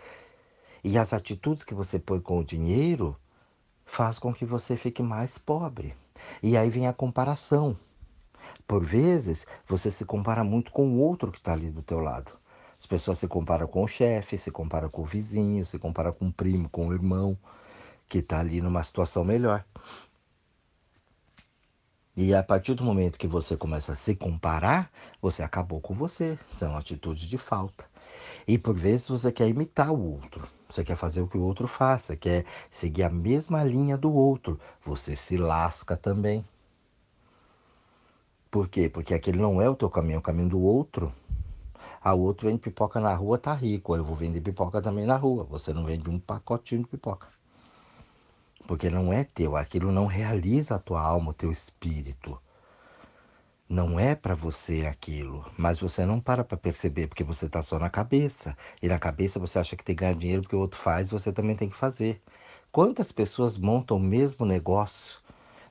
E 0.83 0.97
as 0.97 1.13
atitudes 1.13 1.65
que 1.65 1.75
você 1.75 1.99
põe 1.99 2.21
com 2.21 2.39
o 2.39 2.45
dinheiro 2.45 3.17
faz 3.85 4.19
com 4.19 4.33
que 4.33 4.45
você 4.45 4.77
fique 4.77 5.03
mais 5.03 5.37
pobre. 5.37 5.95
E 6.43 6.57
aí 6.57 6.71
vem 6.71 6.87
a 6.87 6.93
comparação. 6.93 7.77
Por 8.67 8.85
vezes, 8.85 9.47
você 9.67 9.91
se 9.91 10.05
compara 10.05 10.43
muito 10.43 10.73
com 10.73 10.89
o 10.89 10.99
outro 10.99 11.31
que 11.31 11.39
está 11.39 11.53
ali 11.53 11.71
do 11.71 11.83
teu 11.83 11.99
lado. 11.99 12.33
As 12.79 12.87
pessoas 12.87 13.19
se 13.19 13.29
comparam 13.29 13.67
com 13.67 13.85
o 13.85 13.89
chefe, 13.89 14.39
se 14.39 14.51
comparam 14.51 14.89
com 14.89 15.03
o 15.03 15.05
vizinho, 15.07 15.67
se 15.67 15.79
comparam 15.79 16.13
com 16.13 16.29
o 16.29 16.33
primo, 16.33 16.69
com 16.71 16.89
o 16.89 16.95
irmão, 16.95 17.37
que 18.09 18.19
está 18.19 18.41
ali 18.41 18.63
numa 18.63 18.83
situação 18.83 19.23
melhor. 19.25 19.65
E 22.17 22.35
a 22.35 22.43
partir 22.43 22.75
do 22.75 22.83
momento 22.83 23.19
que 23.19 23.29
você 23.29 23.57
começa 23.57 23.93
a 23.93 23.95
se 23.95 24.17
comparar, 24.17 24.91
você 25.23 25.43
acabou 25.43 25.81
com 25.81 25.95
você. 25.95 26.37
São 26.49 26.77
atitudes 26.77 27.23
de 27.23 27.39
falta. 27.39 27.85
E 28.47 28.59
por 28.59 28.75
vezes 28.75 29.09
você 29.09 29.31
quer 29.31 29.49
imitar 29.49 29.93
o 29.93 30.15
outro. 30.15 30.43
Você 30.69 30.85
quer 30.85 30.97
fazer 30.97 31.21
o 31.21 31.29
que 31.29 31.39
o 31.39 31.43
outro 31.43 31.69
faça, 31.69 32.17
quer 32.17 32.45
seguir 32.71 33.05
a 33.05 33.11
mesma 33.11 33.63
linha 33.63 33.97
do 33.97 34.13
outro. 34.13 34.59
Você 34.85 35.15
se 35.15 35.37
lasca 35.37 35.97
também. 35.97 36.45
Por 38.51 38.69
quê? 38.69 38.89
Porque 38.89 39.15
aquele 39.15 39.39
não 39.39 39.63
é 39.63 39.69
o 39.69 39.77
teu 39.77 39.89
caminho, 39.89 40.17
é 40.17 40.19
o 40.19 40.23
caminho 40.23 40.49
do 40.49 40.61
outro. 40.61 41.13
A 42.03 42.15
outro 42.15 42.49
vende 42.49 42.61
pipoca 42.61 42.99
na 42.99 43.15
rua, 43.15 43.39
tá 43.39 43.53
rico. 43.55 43.95
Eu 43.95 44.05
vou 44.05 44.17
vender 44.17 44.41
pipoca 44.41 44.83
também 44.83 45.07
na 45.07 45.17
rua. 45.17 45.45
Você 45.45 45.73
não 45.73 45.85
vende 45.85 46.11
um 46.11 46.19
pacotinho 46.19 46.83
de 46.83 46.89
pipoca. 46.89 47.29
Porque 48.67 48.89
não 48.89 49.13
é 49.13 49.25
teu, 49.25 49.57
aquilo 49.57 49.91
não 49.91 50.07
realiza 50.07 50.75
a 50.77 50.79
tua 50.79 51.01
alma, 51.01 51.31
o 51.31 51.35
teu 51.35 51.51
espírito. 51.51 52.39
Não 53.69 54.01
é 54.01 54.17
para 54.17 54.35
você 54.35 54.85
aquilo, 54.87 55.45
mas 55.57 55.79
você 55.79 56.05
não 56.05 56.21
para 56.21 56.43
para 56.43 56.57
perceber 56.57 57.07
porque 57.07 57.23
você 57.23 57.47
está 57.47 57.63
só 57.63 57.79
na 57.79 57.89
cabeça. 57.89 58.57
E 58.83 58.89
na 58.89 58.99
cabeça 58.99 59.39
você 59.39 59.59
acha 59.61 59.77
que 59.77 59.85
tem 59.85 59.95
que 59.95 60.01
ganhar 60.01 60.15
dinheiro 60.15 60.43
porque 60.43 60.57
o 60.57 60.61
outro 60.61 60.79
faz, 60.79 61.09
você 61.09 61.33
também 61.33 61.55
tem 61.55 61.69
que 61.69 61.77
fazer. 61.77 62.21
Quantas 62.73 63.13
pessoas 63.13 63.57
montam 63.57 63.97
o 63.97 64.01
mesmo 64.01 64.45
negócio 64.45 65.21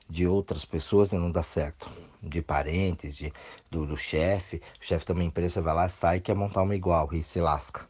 de 0.08 0.26
outras 0.26 0.64
pessoas 0.64 1.12
e 1.12 1.16
não 1.16 1.30
dá 1.30 1.42
certo? 1.42 1.90
De 2.22 2.42
parentes, 2.42 3.14
de, 3.14 3.32
do, 3.70 3.86
do 3.86 3.96
chefe. 3.96 4.62
O 4.80 4.84
chefe 4.84 5.06
também 5.06 5.28
empresa 5.28 5.62
vai 5.62 5.74
lá, 5.74 5.88
sai 5.88 6.16
e 6.16 6.20
quer 6.20 6.34
montar 6.34 6.62
uma 6.62 6.74
igual 6.74 7.08
e 7.12 7.22
se 7.22 7.40
lasca. 7.40 7.86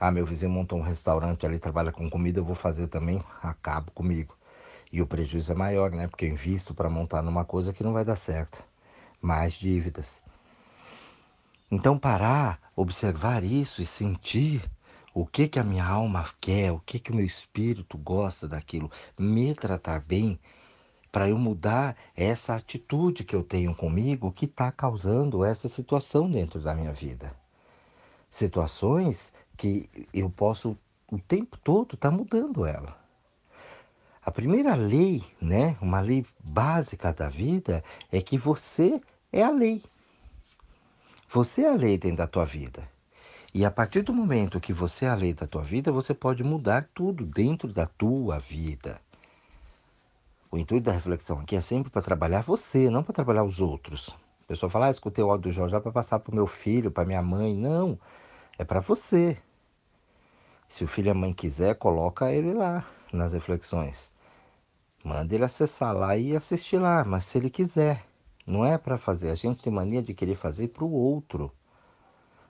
Ah, 0.00 0.10
meu 0.10 0.24
vizinho 0.24 0.50
montou 0.50 0.78
um 0.78 0.82
restaurante 0.82 1.44
ali, 1.44 1.58
trabalha 1.58 1.92
com 1.92 2.08
comida, 2.08 2.40
eu 2.40 2.44
vou 2.44 2.56
fazer 2.56 2.86
também, 2.86 3.22
acabo 3.42 3.92
comigo. 3.92 4.34
E 4.90 5.02
o 5.02 5.06
prejuízo 5.06 5.52
é 5.52 5.54
maior, 5.54 5.90
né? 5.90 6.08
Porque 6.08 6.24
eu 6.24 6.30
invisto 6.30 6.74
para 6.74 6.88
montar 6.88 7.22
numa 7.22 7.44
coisa 7.44 7.72
que 7.72 7.84
não 7.84 7.92
vai 7.92 8.04
dar 8.04 8.16
certo 8.16 8.64
mais 9.20 9.52
dívidas. 9.52 10.22
Então 11.70 11.98
parar, 11.98 12.58
observar 12.74 13.44
isso 13.44 13.82
e 13.82 13.86
sentir 13.86 14.68
o 15.14 15.26
que 15.26 15.46
que 15.46 15.58
a 15.58 15.64
minha 15.64 15.84
alma 15.84 16.28
quer, 16.40 16.72
o 16.72 16.80
que 16.80 16.98
que 16.98 17.12
o 17.12 17.14
meu 17.14 17.24
espírito 17.24 17.98
gosta 17.98 18.48
daquilo, 18.48 18.90
me 19.18 19.54
tratar 19.54 20.00
bem, 20.00 20.38
para 21.12 21.28
eu 21.28 21.36
mudar 21.36 21.96
essa 22.16 22.54
atitude 22.54 23.24
que 23.24 23.34
eu 23.34 23.42
tenho 23.42 23.74
comigo 23.74 24.32
que 24.32 24.44
está 24.44 24.70
causando 24.70 25.44
essa 25.44 25.68
situação 25.68 26.30
dentro 26.30 26.60
da 26.60 26.74
minha 26.74 26.92
vida. 26.92 27.34
Situações 28.30 29.32
que 29.60 29.90
eu 30.14 30.30
posso 30.30 30.74
o 31.12 31.18
tempo 31.18 31.58
todo 31.58 31.94
estar 31.94 32.10
tá 32.10 32.16
mudando 32.16 32.64
ela. 32.64 32.98
A 34.24 34.30
primeira 34.30 34.74
lei, 34.74 35.22
né, 35.38 35.76
uma 35.82 36.00
lei 36.00 36.24
básica 36.42 37.12
da 37.12 37.28
vida, 37.28 37.84
é 38.10 38.22
que 38.22 38.38
você 38.38 38.98
é 39.30 39.42
a 39.42 39.50
lei. 39.50 39.82
Você 41.28 41.64
é 41.64 41.68
a 41.68 41.74
lei 41.74 41.98
dentro 41.98 42.16
da 42.16 42.26
tua 42.26 42.46
vida. 42.46 42.88
E 43.52 43.62
a 43.62 43.70
partir 43.70 44.00
do 44.00 44.14
momento 44.14 44.60
que 44.60 44.72
você 44.72 45.04
é 45.04 45.10
a 45.10 45.14
lei 45.14 45.34
da 45.34 45.46
tua 45.46 45.62
vida, 45.62 45.92
você 45.92 46.14
pode 46.14 46.42
mudar 46.42 46.88
tudo 46.94 47.26
dentro 47.26 47.70
da 47.70 47.84
tua 47.84 48.38
vida. 48.38 48.98
O 50.50 50.56
intuito 50.56 50.86
da 50.86 50.92
reflexão 50.92 51.38
aqui 51.38 51.54
é 51.54 51.60
sempre 51.60 51.90
para 51.90 52.00
trabalhar 52.00 52.40
você, 52.40 52.88
não 52.88 53.02
para 53.02 53.12
trabalhar 53.12 53.44
os 53.44 53.60
outros. 53.60 54.08
A 54.44 54.46
pessoa 54.48 54.70
fala, 54.70 54.86
ah, 54.86 54.90
escutei 54.90 55.22
o 55.22 55.30
áudio 55.30 55.50
do 55.50 55.54
Jorge 55.54 55.78
para 55.78 55.92
passar 55.92 56.18
para 56.18 56.32
o 56.32 56.34
meu 56.34 56.46
filho, 56.46 56.90
para 56.90 57.04
minha 57.04 57.20
mãe. 57.20 57.54
Não, 57.54 57.98
é 58.58 58.64
para 58.64 58.80
você. 58.80 59.36
Se 60.70 60.84
o 60.84 60.88
filho 60.88 61.08
e 61.08 61.10
a 61.10 61.14
mãe 61.14 61.34
quiser, 61.34 61.74
coloca 61.74 62.30
ele 62.30 62.54
lá 62.54 62.86
nas 63.12 63.32
reflexões. 63.32 64.12
Manda 65.02 65.34
ele 65.34 65.44
acessar 65.44 65.92
lá 65.92 66.16
e 66.16 66.36
assistir 66.36 66.78
lá, 66.78 67.04
mas 67.04 67.24
se 67.24 67.38
ele 67.38 67.50
quiser, 67.50 68.06
não 68.46 68.64
é 68.64 68.78
para 68.78 68.96
fazer. 68.96 69.30
A 69.30 69.34
gente 69.34 69.64
tem 69.64 69.72
mania 69.72 70.00
de 70.00 70.14
querer 70.14 70.36
fazer 70.36 70.68
para 70.68 70.84
o 70.84 70.92
outro 70.92 71.50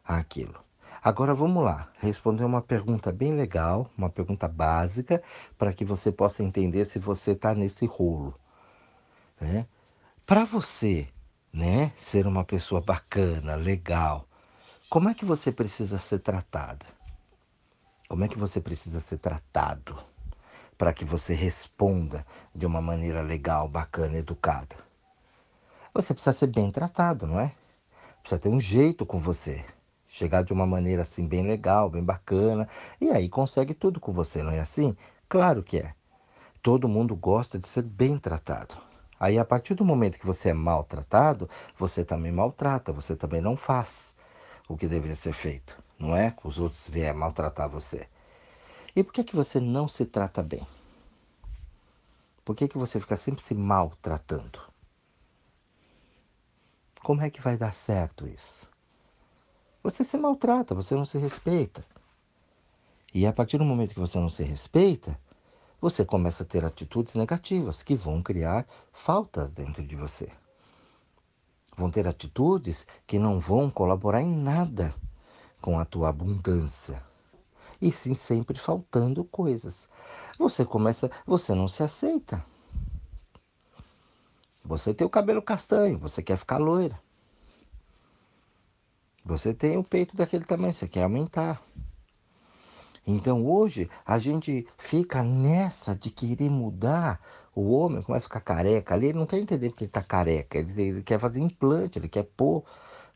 aquilo. 0.05 0.63
Agora 1.03 1.33
vamos 1.33 1.65
lá, 1.65 1.91
responder 1.99 2.45
uma 2.45 2.61
pergunta 2.61 3.11
bem 3.11 3.35
legal, 3.35 3.91
uma 3.97 4.11
pergunta 4.11 4.47
básica, 4.47 5.23
para 5.57 5.73
que 5.73 5.83
você 5.83 6.13
possa 6.13 6.43
entender 6.43 6.85
se 6.85 6.99
você 6.99 7.31
está 7.31 7.55
nesse 7.55 7.87
rolo. 7.87 8.39
Né? 9.41 9.67
Para 10.27 10.45
você 10.45 11.09
né, 11.51 11.95
ser 11.97 12.27
uma 12.27 12.45
pessoa 12.45 12.83
bacana, 12.83 13.55
legal, 13.55 14.29
como 14.91 15.09
é 15.09 15.15
que 15.15 15.25
você 15.25 15.51
precisa 15.51 15.99
ser 15.99 16.19
tratada? 16.19 17.00
Como 18.11 18.25
é 18.25 18.29
que 18.29 18.37
você 18.37 18.61
precisa 18.61 18.99
ser 18.99 19.19
tratado? 19.19 19.97
para 20.77 20.95
que 20.95 21.05
você 21.05 21.35
responda 21.35 22.27
de 22.55 22.65
uma 22.65 22.81
maneira 22.81 23.21
legal, 23.21 23.69
bacana, 23.69 24.17
educada. 24.17 24.75
Você 25.93 26.15
precisa 26.15 26.33
ser 26.33 26.47
bem 26.47 26.73
tratado, 26.73 27.27
não 27.27 27.39
é? 27.39 27.53
Precisa 28.23 28.41
ter 28.41 28.49
um 28.49 28.59
jeito 28.59 29.05
com 29.05 29.21
você. 29.21 29.63
Chegar 30.09 30.43
de 30.43 30.55
uma 30.55 30.67
maneira 30.67 31.03
assim 31.03 31.29
bem 31.29 31.47
legal, 31.47 31.91
bem 31.91 32.03
bacana, 32.03 32.67
e 32.99 33.11
aí 33.11 33.29
consegue 33.29 33.75
tudo 33.75 34.01
com 34.01 34.11
você, 34.11 34.43
não 34.43 34.53
é 34.53 34.61
assim? 34.61 34.97
Claro 35.29 35.63
que 35.63 35.77
é. 35.77 35.95
Todo 36.63 36.89
mundo 36.89 37.15
gosta 37.15 37.59
de 37.59 37.69
ser 37.69 37.83
bem 37.83 38.19
tratado. 38.19 38.75
Aí, 39.21 39.39
a 39.39 39.45
partir 39.45 39.75
do 39.75 39.85
momento 39.85 40.19
que 40.19 40.27
você 40.27 40.49
é 40.49 40.55
maltratado, 40.55 41.49
você 41.79 42.07
também 42.07 42.33
maltrata, 42.33 42.91
você 42.91 43.15
também 43.15 43.43
não 43.43 43.55
faz 43.55 44.15
o 44.67 44.79
que 44.79 44.89
deveria 44.89 45.15
ser 45.15 45.35
feito, 45.35 45.77
não 46.01 46.17
é? 46.17 46.35
Os 46.43 46.59
outros 46.59 46.89
vierem 46.89 47.21
maltratar 47.21 47.69
você. 47.69 48.09
E 48.97 49.05
por 49.05 49.13
que, 49.13 49.23
que 49.23 49.37
você 49.37 49.61
não 49.61 49.87
se 49.87 50.07
trata 50.07 50.43
bem? 50.43 50.67
Por 52.45 52.57
que, 52.57 52.67
que 52.67 52.79
você 52.79 52.99
fica 52.99 53.17
sempre 53.17 53.43
se 53.43 53.55
maltratando? 53.55 54.59
Como 57.03 57.23
é 57.23 57.31
que 57.31 57.41
vai 57.41 57.57
dar 57.57 57.75
certo 57.75 58.27
isso? 58.27 58.69
Você 59.83 60.03
se 60.03 60.17
maltrata, 60.17 60.75
você 60.75 60.95
não 60.95 61.05
se 61.05 61.19
respeita. 61.19 61.85
E 63.13 63.27
a 63.27 63.33
partir 63.33 63.59
do 63.59 63.65
momento 63.65 63.95
que 63.95 64.01
você 64.01 64.19
não 64.19 64.29
se 64.29 64.43
respeita, 64.43 65.19
você 65.81 66.05
começa 66.05 66.43
a 66.43 66.47
ter 66.47 66.65
atitudes 66.65 67.15
negativas 67.15 67.83
que 67.83 67.95
vão 67.95 68.23
criar 68.23 68.67
faltas 68.93 69.53
dentro 69.53 69.87
de 69.87 69.97
você. 69.97 70.29
Vão 71.77 71.91
ter 71.91 72.07
atitudes 72.07 72.87
que 73.07 73.19
não 73.19 73.41
vão 73.41 73.71
colaborar 73.71 74.23
em 74.23 74.35
nada 74.35 74.95
com 75.61 75.79
a 75.79 75.85
tua 75.85 76.09
abundância. 76.09 77.03
E 77.81 77.91
sim 77.91 78.15
sempre 78.15 78.59
faltando 78.59 79.25
coisas. 79.25 79.89
Você 80.39 80.65
começa, 80.65 81.11
você 81.27 81.55
não 81.55 81.69
se 81.69 81.83
aceita. 81.83 82.45
Você 84.65 84.93
tem 84.93 85.07
o 85.07 85.11
cabelo 85.11 85.43
castanho, 85.43 85.99
você 85.99 86.23
quer 86.23 86.37
ficar 86.37 86.59
loira. 86.59 87.01
Você 89.25 89.55
tem 89.55 89.77
o 89.77 89.85
peito 89.85 90.17
daquele 90.17 90.45
tamanho, 90.45 90.75
você 90.75 90.89
quer 90.89 91.05
aumentar. 91.05 91.63
Então 93.07 93.47
hoje 93.47 93.89
a 94.05 94.19
gente 94.19 94.67
fica 94.79 95.23
nessa 95.23 95.95
de 95.95 96.11
querer 96.11 96.51
mudar. 96.51 97.21
O 97.55 97.73
homem 97.73 98.03
começa 98.03 98.27
a 98.27 98.29
ficar 98.29 98.41
careca 98.41 98.95
ali, 98.95 99.07
ele 99.07 99.19
não 99.19 99.27
quer 99.27 99.39
entender 99.39 99.71
porque 99.71 99.85
ele 99.85 99.91
está 99.91 100.03
careca, 100.03 100.59
ele, 100.59 100.83
ele, 100.83 101.03
quer 101.03 101.19
fazer 101.19 101.41
implante, 101.41 101.99
ele 101.99 102.09
quer 102.09 102.23
pôr 102.23 102.65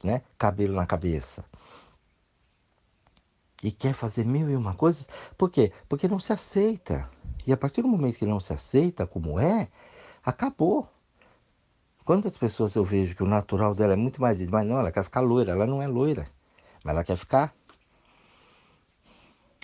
né, 0.02 0.22
cabelo 0.36 0.74
na 0.74 0.86
cabeça. 0.86 1.44
E 3.64 3.72
quer 3.72 3.94
fazer 3.94 4.26
mil 4.26 4.50
e 4.50 4.54
uma 4.54 4.74
coisas. 4.74 5.08
Por 5.38 5.50
quê? 5.50 5.72
Porque 5.88 6.06
não 6.06 6.20
se 6.20 6.34
aceita. 6.34 7.08
E 7.46 7.52
a 7.52 7.56
partir 7.56 7.80
do 7.80 7.88
momento 7.88 8.18
que 8.18 8.26
não 8.26 8.38
se 8.38 8.52
aceita 8.52 9.06
como 9.06 9.40
é, 9.40 9.68
acabou. 10.22 10.86
Quantas 12.04 12.36
pessoas 12.36 12.74
eu 12.74 12.84
vejo 12.84 13.16
que 13.16 13.22
o 13.22 13.26
natural 13.26 13.74
dela 13.74 13.94
é 13.94 13.96
muito 13.96 14.20
mais. 14.20 14.38
Mas 14.48 14.66
não, 14.66 14.78
ela 14.78 14.92
quer 14.92 15.02
ficar 15.02 15.20
loira. 15.20 15.52
Ela 15.52 15.66
não 15.66 15.80
é 15.80 15.86
loira. 15.86 16.28
Mas 16.84 16.94
ela 16.94 17.02
quer 17.02 17.16
ficar. 17.16 17.54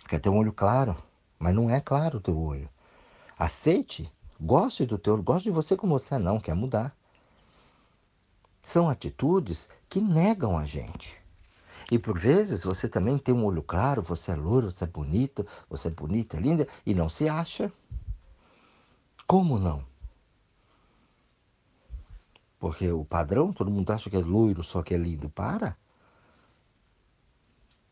Quer 0.09 0.19
ter 0.19 0.31
um 0.31 0.39
olho 0.39 0.55
claro. 0.55 0.97
Mas 1.39 1.55
não 1.55 1.69
é 1.69 1.79
claro 1.79 2.17
o 2.17 2.23
teu 2.23 2.39
olho. 2.39 2.71
Aceite. 3.39 4.11
Goste 4.41 4.87
do 4.87 4.97
teu. 4.97 5.23
Goste 5.23 5.51
de 5.51 5.55
você 5.55 5.77
como 5.77 5.99
você 5.99 6.15
é. 6.15 6.19
Não, 6.19 6.41
quer 6.41 6.55
mudar. 6.55 6.97
São 8.63 8.89
atitudes 8.89 9.69
que 9.91 10.01
negam 10.01 10.57
a 10.57 10.65
gente. 10.65 11.20
E 11.91 11.99
por 11.99 12.19
vezes 12.19 12.63
você 12.63 12.89
também 12.89 13.19
tem 13.19 13.35
um 13.35 13.45
olho 13.45 13.63
claro, 13.63 14.01
você 14.01 14.31
é 14.31 14.37
louro, 14.37 14.71
você 14.71 14.85
é 14.85 14.87
bonito, 14.87 15.47
você 15.69 15.89
é 15.89 15.91
bonita, 15.91 16.37
é 16.37 16.41
linda 16.41 16.69
e 16.87 16.95
não 16.95 17.09
se 17.09 17.29
acha. 17.29 17.73
Como 19.27 19.59
não? 19.59 19.85
Porque 22.61 22.91
o 22.91 23.05
padrão, 23.05 23.53
todo 23.53 23.71
mundo 23.71 23.91
acha 23.91 24.11
que 24.11 24.17
é 24.17 24.21
loiro, 24.21 24.63
só 24.63 24.83
que 24.83 24.95
é 24.95 24.99
lindo. 24.99 25.31
Para. 25.31 25.77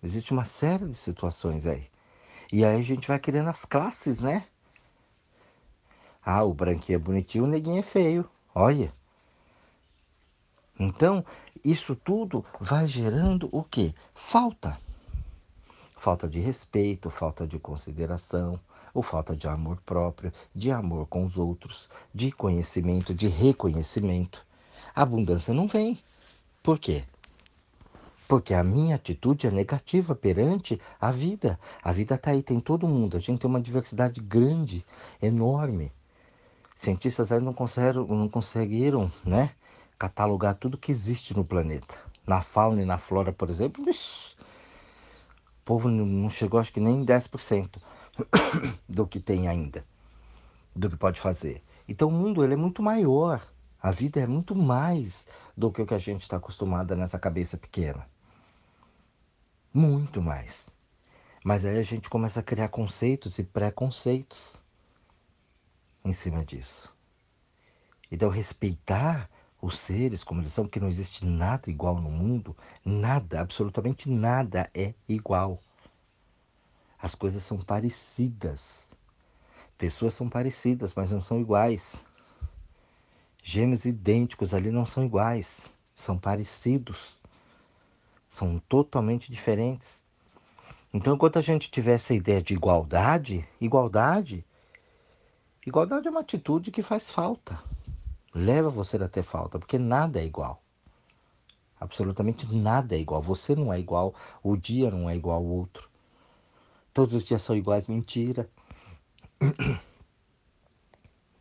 Existe 0.03 0.33
uma 0.33 0.45
série 0.45 0.87
de 0.87 0.95
situações 0.95 1.67
aí. 1.67 1.89
E 2.53 2.65
aí 2.65 2.79
a 2.79 2.83
gente 2.83 3.09
vai 3.09 3.19
criando 3.19 3.49
as 3.49 3.65
classes, 3.65 4.21
né? 4.21 4.47
Ah, 6.23 6.45
o 6.45 6.55
branquinho 6.55 6.97
é 6.97 6.99
bonitinho, 6.99 7.45
o 7.45 7.47
neguinho 7.47 7.81
é 7.81 7.83
feio. 7.83 8.29
Olha. 8.55 8.93
Então, 10.79 11.25
isso 11.65 11.97
tudo 11.97 12.45
vai 12.61 12.87
gerando 12.87 13.49
o 13.53 13.63
quê? 13.63 13.95
Falta. 14.15 14.79
Falta 15.97 16.29
de 16.29 16.39
respeito, 16.39 17.11
falta 17.11 17.47
de 17.47 17.59
consideração, 17.59 18.61
ou 18.95 19.03
falta 19.03 19.35
de 19.35 19.49
amor 19.49 19.81
próprio, 19.85 20.33
de 20.55 20.71
amor 20.71 21.07
com 21.07 21.25
os 21.25 21.37
outros, 21.37 21.91
de 22.15 22.31
conhecimento, 22.31 23.15
de 23.15 23.27
reconhecimento 23.27 24.47
a 24.99 25.03
abundância 25.03 25.55
não 25.55 25.69
vem. 25.69 25.97
Por 26.61 26.77
quê? 26.77 27.05
Porque 28.27 28.53
a 28.53 28.65
minha 28.65 28.97
atitude 28.97 29.47
é 29.47 29.51
negativa 29.51 30.13
perante 30.13 30.81
a 31.01 31.13
vida. 31.13 31.57
A 31.83 31.93
vida 31.93 32.17
está 32.17 32.33
aí, 32.33 32.43
tem 32.43 32.59
todo 32.59 32.89
mundo. 32.89 33.17
A 33.17 33.21
gente 33.21 33.39
tem 33.39 33.49
uma 33.49 33.61
diversidade 33.61 34.21
grande, 34.21 34.85
enorme. 35.23 35.93
Cientistas 36.75 37.31
aí 37.31 37.41
não 37.41 37.53
conseguiram, 37.53 38.07
não 38.09 38.29
conseguiram 38.29 39.13
né, 39.25 39.51
catalogar 39.99 40.55
tudo 40.55 40.79
que 40.79 40.93
existe 40.93 41.35
no 41.35 41.45
planeta. 41.45 41.95
Na 42.27 42.43
fauna 42.43 42.83
e 42.83 42.85
na 42.85 42.99
flora, 42.99 43.33
por 43.33 43.51
exemplo, 43.51 43.85
o 43.85 43.95
povo 45.65 45.89
não 45.89 46.31
chegou, 46.31 46.61
acho 46.61 46.73
que 46.73 46.81
nem 46.81 47.05
10% 47.05 47.81
do 48.89 49.07
que 49.07 49.19
tem 49.19 49.49
ainda, 49.49 49.85
do 50.75 50.89
que 50.89 50.97
pode 50.97 51.21
fazer. 51.21 51.63
Então 51.89 52.09
o 52.09 52.13
mundo 52.13 52.45
ele 52.45 52.55
é 52.55 52.57
muito 52.57 52.83
maior. 52.83 53.43
A 53.81 53.91
vida 53.91 54.21
é 54.21 54.27
muito 54.27 54.57
mais 54.57 55.27
do 55.57 55.71
que 55.71 55.81
o 55.81 55.87
que 55.87 55.95
a 55.95 55.99
gente 55.99 56.23
está 56.23 56.37
acostumado 56.37 56.95
nessa 56.95 57.19
cabeça 57.19 57.57
pequena. 57.57 58.07
Muito 59.73 60.21
mais. 60.21 60.71
Mas 61.45 61.65
aí 61.65 61.79
a 61.79 61.83
gente 61.83 62.11
começa 62.11 62.41
a 62.41 62.43
criar 62.43 62.69
conceitos 62.69 63.39
e 63.39 63.45
preconceitos 63.45 64.61
em 66.05 66.13
cima 66.13 66.45
disso. 66.45 66.93
Então, 68.11 68.29
respeitar 68.29 69.31
os 69.61 69.79
seres 69.79 70.23
como 70.23 70.41
eles 70.41 70.53
são, 70.53 70.65
porque 70.65 70.81
não 70.81 70.89
existe 70.89 71.25
nada 71.25 71.69
igual 71.69 72.01
no 72.01 72.11
mundo, 72.11 72.57
nada, 72.85 73.41
absolutamente 73.41 74.09
nada 74.09 74.71
é 74.75 74.95
igual. 75.09 75.61
As 77.01 77.15
coisas 77.15 77.43
são 77.43 77.59
parecidas. 77.59 78.95
Pessoas 79.77 80.15
são 80.15 80.29
parecidas, 80.29 80.93
mas 80.95 81.13
não 81.13 81.21
são 81.21 81.41
iguais. 81.41 82.01
Gêmeos 83.43 83.85
idênticos 83.85 84.53
ali 84.53 84.71
não 84.71 84.85
são 84.85 85.05
iguais, 85.05 85.73
são 85.95 86.19
parecidos, 86.19 87.19
são 88.29 88.59
totalmente 88.69 89.31
diferentes. 89.33 90.03
Então, 90.93 91.15
enquanto 91.15 91.39
a 91.39 91.43
gente 91.43 91.71
tiver 91.71 91.95
essa 91.95 92.15
ideia 92.15 92.43
de 92.43 92.55
igualdade, 92.55 93.47
igualdade, 93.61 94.45
igualdade 95.65 96.09
é 96.09 96.11
uma 96.11 96.21
atitude 96.21 96.71
que 96.71 96.83
faz 96.83 97.11
falta, 97.11 97.63
leva 98.35 98.71
você 98.71 98.97
a 98.97 99.09
ter 99.09 99.23
falta, 99.23 99.59
porque 99.59 99.79
nada 99.79 100.21
é 100.21 100.25
igual. 100.25 100.63
Absolutamente 101.81 102.53
nada 102.55 102.95
é 102.97 102.99
igual. 102.99 103.23
Você 103.23 103.55
não 103.55 103.73
é 103.73 103.79
igual, 103.79 104.15
o 104.43 104.57
dia 104.57 104.91
não 104.91 105.09
é 105.09 105.15
igual 105.15 105.37
ao 105.37 105.45
outro. 105.45 105.89
Todos 106.93 107.15
os 107.15 107.25
dias 107.25 107.43
são 107.43 107.57
iguais, 107.57 107.87
mentira. 107.87 108.51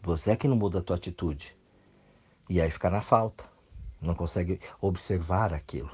Você 0.04 0.32
é 0.32 0.36
que 0.36 0.48
não 0.48 0.56
muda 0.56 0.80
a 0.80 0.82
tua 0.82 0.96
atitude. 0.96 1.58
E 2.50 2.62
aí 2.62 2.70
fica 2.70 2.90
na 2.90 3.02
falta. 3.02 3.44
Não 4.00 4.14
consegue 4.14 4.60
observar 4.80 5.54
aquilo. 5.54 5.92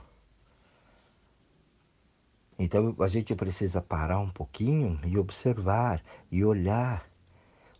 Então 2.59 2.95
a 2.99 3.07
gente 3.07 3.33
precisa 3.35 3.81
parar 3.81 4.19
um 4.19 4.29
pouquinho 4.29 4.99
e 5.05 5.17
observar 5.17 6.03
e 6.31 6.43
olhar. 6.43 7.09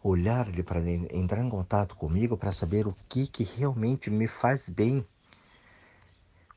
Olhar 0.03 0.47
ele 0.49 0.61
para 0.61 0.81
entrar 0.81 1.41
em 1.41 1.49
contato 1.49 1.95
comigo 1.95 2.35
para 2.35 2.51
saber 2.51 2.85
o 2.85 2.95
que, 3.07 3.25
que 3.25 3.43
realmente 3.43 4.09
me 4.09 4.27
faz 4.27 4.67
bem. 4.67 5.05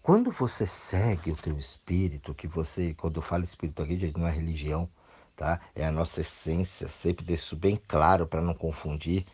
Quando 0.03 0.31
você 0.31 0.67
segue 0.67 1.31
o 1.31 1.37
teu 1.37 1.57
espírito, 1.57 2.35
que 2.35 2.49
você, 2.49 2.93
quando 2.95 3.17
eu 3.17 3.23
falo 3.23 3.45
espírito 3.45 3.83
aqui, 3.83 4.13
não 4.17 4.27
é 4.27 4.33
religião, 4.33 4.89
tá? 5.37 5.61
É 5.75 5.87
a 5.87 5.93
nossa 5.93 6.21
essência, 6.21 6.89
sempre 6.89 7.25
deixo 7.25 7.55
bem 7.55 7.81
claro 7.89 8.27
para 8.27 8.43
não 8.43 8.55
confundir. 8.55 9.25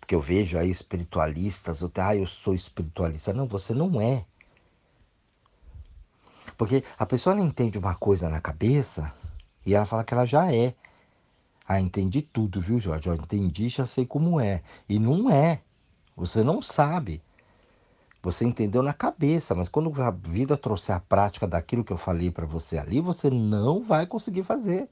Porque 0.00 0.14
eu 0.14 0.20
vejo 0.20 0.58
aí 0.58 0.68
espiritualistas, 0.68 1.80
eu, 1.80 1.92
ah, 1.96 2.16
eu 2.16 2.26
sou 2.26 2.54
espiritualista. 2.54 3.32
Não, 3.32 3.46
você 3.46 3.72
não 3.72 4.00
é. 4.00 4.24
Porque 6.58 6.84
a 6.98 7.06
pessoa 7.06 7.34
não 7.34 7.44
entende 7.44 7.78
uma 7.78 7.94
coisa 7.94 8.28
na 8.28 8.40
cabeça 8.40 9.14
e 9.64 9.74
ela 9.74 9.86
fala 9.86 10.04
que 10.04 10.12
ela 10.12 10.26
já 10.26 10.52
é. 10.52 10.74
Ah, 11.66 11.80
entendi 11.80 12.22
tudo, 12.22 12.60
viu, 12.60 12.78
Jorge? 12.78 13.08
Eu 13.08 13.14
entendi, 13.14 13.68
já 13.68 13.86
sei 13.86 14.04
como 14.04 14.40
é. 14.40 14.62
E 14.88 14.98
não 14.98 15.30
é. 15.30 15.62
Você 16.16 16.42
não 16.42 16.60
sabe. 16.60 17.22
Você 18.22 18.44
entendeu 18.44 18.82
na 18.82 18.92
cabeça, 18.92 19.54
mas 19.54 19.68
quando 19.68 19.90
a 20.00 20.10
vida 20.10 20.56
trouxer 20.56 20.94
a 20.94 21.00
prática 21.00 21.46
daquilo 21.46 21.82
que 21.82 21.92
eu 21.92 21.96
falei 21.96 22.30
para 22.30 22.46
você 22.46 22.78
ali, 22.78 23.00
você 23.00 23.28
não 23.28 23.82
vai 23.82 24.06
conseguir 24.06 24.44
fazer. 24.44 24.88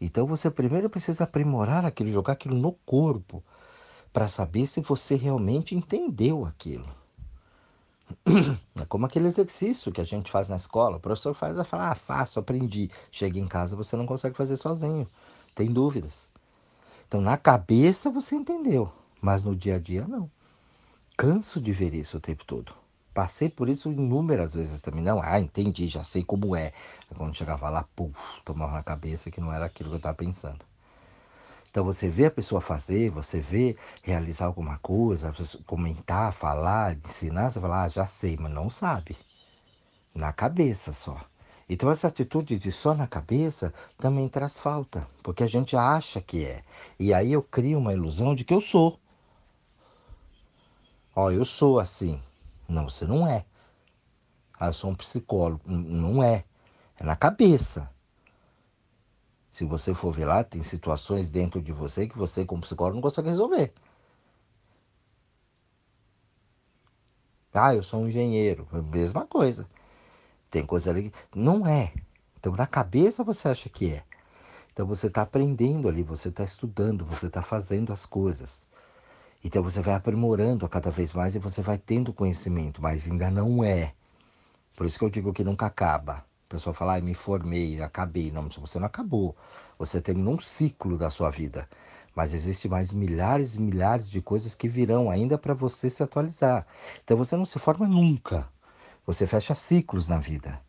Então 0.00 0.26
você 0.26 0.50
primeiro 0.50 0.90
precisa 0.90 1.24
aprimorar 1.24 1.84
aquilo, 1.84 2.10
jogar 2.10 2.34
aquilo 2.34 2.56
no 2.56 2.72
corpo, 2.72 3.42
para 4.12 4.28
saber 4.28 4.66
se 4.66 4.80
você 4.80 5.14
realmente 5.14 5.74
entendeu 5.74 6.44
aquilo. 6.44 7.03
É 8.80 8.84
como 8.86 9.06
aquele 9.06 9.28
exercício 9.28 9.92
que 9.92 10.00
a 10.00 10.04
gente 10.04 10.30
faz 10.30 10.48
na 10.48 10.56
escola. 10.56 10.96
O 10.96 11.00
professor 11.00 11.32
faz 11.34 11.56
e 11.56 11.64
fala, 11.64 11.90
ah, 11.90 11.94
faço, 11.94 12.38
aprendi. 12.38 12.90
Chega 13.10 13.38
em 13.38 13.46
casa, 13.46 13.76
você 13.76 13.96
não 13.96 14.04
consegue 14.04 14.36
fazer 14.36 14.56
sozinho. 14.56 15.08
Tem 15.54 15.72
dúvidas. 15.72 16.30
Então, 17.06 17.20
na 17.20 17.36
cabeça 17.36 18.10
você 18.10 18.34
entendeu, 18.34 18.92
mas 19.20 19.44
no 19.44 19.54
dia 19.54 19.76
a 19.76 19.78
dia 19.78 20.06
não. 20.08 20.30
Canso 21.16 21.60
de 21.60 21.72
ver 21.72 21.94
isso 21.94 22.16
o 22.16 22.20
tempo 22.20 22.44
todo. 22.44 22.74
Passei 23.14 23.48
por 23.48 23.68
isso 23.68 23.92
inúmeras 23.92 24.54
vezes 24.54 24.82
também. 24.82 25.02
Não, 25.02 25.22
ah, 25.22 25.38
entendi, 25.38 25.86
já 25.86 26.02
sei 26.02 26.24
como 26.24 26.56
é. 26.56 26.72
Quando 27.16 27.36
chegava 27.36 27.70
lá, 27.70 27.84
puf, 27.94 28.42
tomava 28.44 28.72
na 28.72 28.82
cabeça 28.82 29.30
que 29.30 29.40
não 29.40 29.52
era 29.52 29.66
aquilo 29.66 29.90
que 29.90 29.94
eu 29.94 29.98
estava 29.98 30.16
pensando. 30.16 30.64
Então 31.74 31.84
você 31.84 32.08
vê 32.08 32.26
a 32.26 32.30
pessoa 32.30 32.60
fazer, 32.60 33.10
você 33.10 33.40
vê 33.40 33.76
realizar 34.00 34.46
alguma 34.46 34.78
coisa, 34.78 35.34
comentar, 35.66 36.32
falar, 36.32 36.96
ensinar, 37.04 37.50
você 37.50 37.60
fala, 37.60 37.82
ah, 37.82 37.88
já 37.88 38.06
sei, 38.06 38.36
mas 38.38 38.52
não 38.52 38.70
sabe. 38.70 39.16
Na 40.14 40.32
cabeça 40.32 40.92
só. 40.92 41.20
Então 41.68 41.90
essa 41.90 42.06
atitude 42.06 42.60
de 42.60 42.70
só 42.70 42.94
na 42.94 43.08
cabeça 43.08 43.74
também 43.98 44.28
traz 44.28 44.56
falta, 44.56 45.04
porque 45.20 45.42
a 45.42 45.48
gente 45.48 45.76
acha 45.76 46.20
que 46.20 46.44
é. 46.44 46.62
E 46.96 47.12
aí 47.12 47.32
eu 47.32 47.42
crio 47.42 47.80
uma 47.80 47.92
ilusão 47.92 48.36
de 48.36 48.44
que 48.44 48.54
eu 48.54 48.60
sou. 48.60 49.00
Ó, 51.12 51.32
eu 51.32 51.44
sou 51.44 51.80
assim. 51.80 52.22
Não, 52.68 52.88
você 52.88 53.04
não 53.04 53.26
é. 53.26 53.44
Ah, 54.60 54.68
eu 54.68 54.74
sou 54.74 54.90
um 54.90 54.94
psicólogo. 54.94 55.64
Não 55.66 56.22
é. 56.22 56.44
É 56.96 57.02
na 57.02 57.16
cabeça. 57.16 57.90
Se 59.54 59.64
você 59.64 59.94
for 59.94 60.12
ver 60.12 60.24
lá, 60.24 60.42
tem 60.42 60.64
situações 60.64 61.30
dentro 61.30 61.62
de 61.62 61.70
você 61.70 62.08
que 62.08 62.18
você, 62.18 62.44
como 62.44 62.62
psicólogo, 62.62 62.96
não 62.96 63.02
consegue 63.02 63.28
resolver. 63.28 63.72
Ah, 67.52 67.72
eu 67.72 67.84
sou 67.84 68.00
um 68.00 68.08
engenheiro. 68.08 68.66
Mesma 68.92 69.24
coisa. 69.28 69.68
Tem 70.50 70.66
coisa 70.66 70.90
ali 70.90 71.10
que 71.10 71.38
não 71.38 71.64
é. 71.64 71.92
Então, 72.36 72.52
na 72.52 72.66
cabeça 72.66 73.22
você 73.22 73.46
acha 73.46 73.68
que 73.68 73.92
é. 73.92 74.02
Então, 74.72 74.88
você 74.88 75.06
está 75.06 75.22
aprendendo 75.22 75.88
ali, 75.88 76.02
você 76.02 76.30
está 76.30 76.42
estudando, 76.42 77.04
você 77.04 77.28
está 77.28 77.40
fazendo 77.40 77.92
as 77.92 78.04
coisas. 78.04 78.66
Então, 79.44 79.62
você 79.62 79.80
vai 79.80 79.94
aprimorando 79.94 80.66
a 80.66 80.68
cada 80.68 80.90
vez 80.90 81.14
mais 81.14 81.36
e 81.36 81.38
você 81.38 81.62
vai 81.62 81.78
tendo 81.78 82.12
conhecimento, 82.12 82.82
mas 82.82 83.08
ainda 83.08 83.30
não 83.30 83.62
é. 83.62 83.94
Por 84.74 84.84
isso 84.84 84.98
que 84.98 85.04
eu 85.04 85.10
digo 85.10 85.32
que 85.32 85.44
nunca 85.44 85.66
acaba. 85.66 86.24
O 86.44 86.48
pessoal 86.48 86.74
fala, 86.74 86.96
ah, 86.96 87.00
me 87.00 87.14
formei, 87.14 87.80
acabei. 87.80 88.30
Não, 88.30 88.48
você 88.48 88.78
não 88.78 88.86
acabou. 88.86 89.34
Você 89.78 90.00
terminou 90.00 90.34
um 90.34 90.40
ciclo 90.40 90.96
da 90.96 91.10
sua 91.10 91.30
vida. 91.30 91.68
Mas 92.14 92.32
existem 92.32 92.70
mais 92.70 92.92
milhares 92.92 93.56
e 93.56 93.60
milhares 93.60 94.08
de 94.08 94.20
coisas 94.20 94.54
que 94.54 94.68
virão 94.68 95.10
ainda 95.10 95.36
para 95.36 95.54
você 95.54 95.90
se 95.90 96.02
atualizar. 96.02 96.66
Então 97.02 97.16
você 97.16 97.36
não 97.36 97.44
se 97.44 97.58
forma 97.58 97.88
nunca. 97.88 98.48
Você 99.06 99.26
fecha 99.26 99.54
ciclos 99.54 100.08
na 100.08 100.18
vida. 100.18 100.60